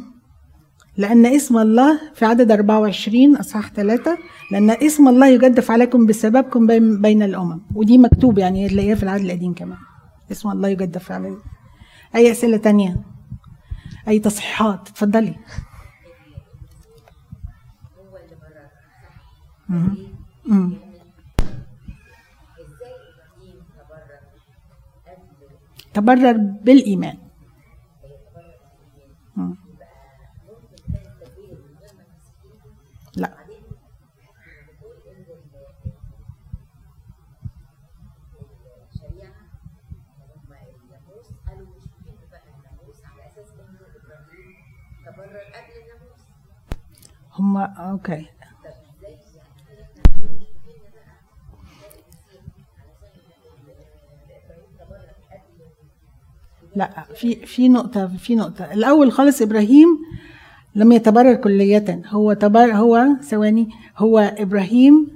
[0.98, 4.18] لأن اسم الله في عدد 24 أصحاح 3
[4.52, 6.68] لأن اسم الله يجدف عليكم بسببكم
[7.02, 7.62] بين الأمم.
[7.76, 9.78] ودي مكتوب يعني تلاقيها في العهد القديم كمان.
[10.32, 11.42] اسم الله يجدف عليكم
[12.16, 13.02] أي أسئلة تانية؟
[14.08, 15.36] أي تصحيحات؟ اتفضلي.
[17.98, 18.70] هو اللي بره
[19.70, 20.74] امم
[22.60, 24.20] إزاي إبراهيم تبرر
[25.08, 25.28] قبل
[25.94, 27.18] تبرر بالإيمان.
[33.16, 33.30] لا.
[40.50, 44.56] هم الناموس قالوا مش مهم بقى الناموس على أساس انه إبراهيم
[45.06, 46.22] تبرر قبل الناموس
[47.34, 51.18] هم أوكي طب إزاي يعني إحنا مش مهم بقى
[54.38, 58.74] إبراهيم تبرر قبل لا في في نقطة في نقطة.
[58.74, 59.88] الأول خالص إبراهيم
[60.76, 62.02] لم يتبرر كلية.
[62.08, 65.08] هو تبر هو ثواني هو إبراهيم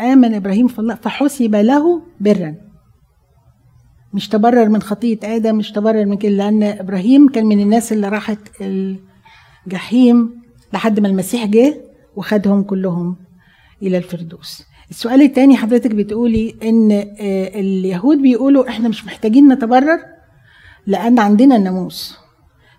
[0.00, 2.54] آمن إبراهيم في الله فحسب له برا.
[4.14, 8.08] مش تبرر من خطية آدم مش تبرر من كده لأن إبراهيم كان من الناس اللي
[8.08, 8.38] راحت
[9.66, 11.80] الجحيم لحد ما المسيح جه
[12.16, 13.16] وخدهم كلهم
[13.82, 14.62] إلى الفردوس.
[14.90, 19.98] السؤال الثاني حضرتك بتقولي إن آه، اليهود بيقولوا إحنا مش محتاجين نتبرر؟
[20.86, 22.18] لأن عندنا الناموس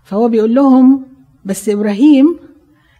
[0.04, 1.06] فهو بيقول لهم
[1.44, 2.38] بس إبراهيم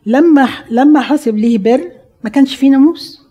[0.07, 1.91] لما لما حسب ليه بر
[2.25, 3.27] ما كانش فيه ناموس.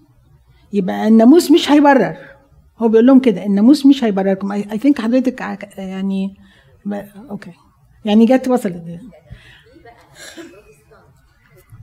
[0.74, 2.18] يبقى الناموس مش هيبرر.
[2.78, 4.52] هو بيقول لهم كده الناموس مش هيبرركم.
[4.52, 5.42] I think حضرتك
[5.78, 6.36] يعني
[7.30, 7.52] okay
[8.06, 8.84] يعني جت وصلت.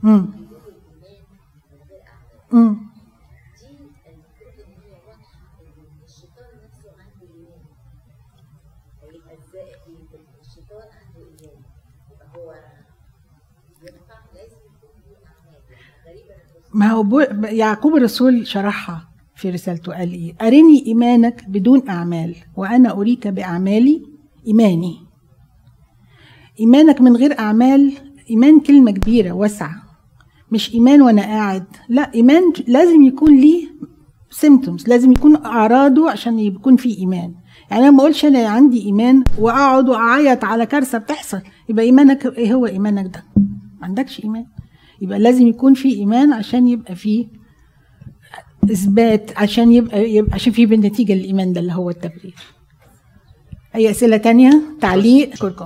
[0.03, 0.25] امم
[2.53, 3.67] امم دي
[4.09, 7.63] المفروض ان هي واضحه ان الشيطان نفسه عنده ايمان
[9.01, 9.67] هيبقى إزاي
[10.41, 11.57] الشيطان عنده ايمان
[12.11, 12.49] يبقى هو
[13.81, 15.61] ينفع لازم يكون له اعمال
[16.07, 22.35] غريبه الرسول ما هو يعقوب الرسول شرحها في رسالته قال إيه؟ أرني إيمانك بدون أعمال
[22.57, 24.01] وأنا أريك باعمالي
[24.47, 24.95] إيماني.
[26.59, 27.93] إيمانك من غير أعمال
[28.29, 29.75] إيمان كلمة كبيرة واسعة.
[30.51, 31.65] مش إيمان وأنا قاعد.
[31.89, 33.67] لا إيمان لازم يكون ليه
[34.29, 37.33] سيمتومز لازم يكون أعراضه عشان يكون في إيمان.
[37.71, 42.53] يعني أنا ما أقولش أنا عندي إيمان وأقعد وأعيط على كارثة بتحصل يبقى إيمانك إيه
[42.53, 43.23] هو إيمانك ده؟
[43.79, 44.45] ما عندكش إيمان.
[45.03, 47.27] يبقى لازم يكون في إيمان عشان يبقى في
[48.71, 52.35] إثبات عشان يبقى, يبقى عشان في بالنتيجة الايمان ده اللي هو التبرير
[53.75, 55.33] أي أسئلة تانية؟ تعليق.
[55.33, 55.61] اشكركم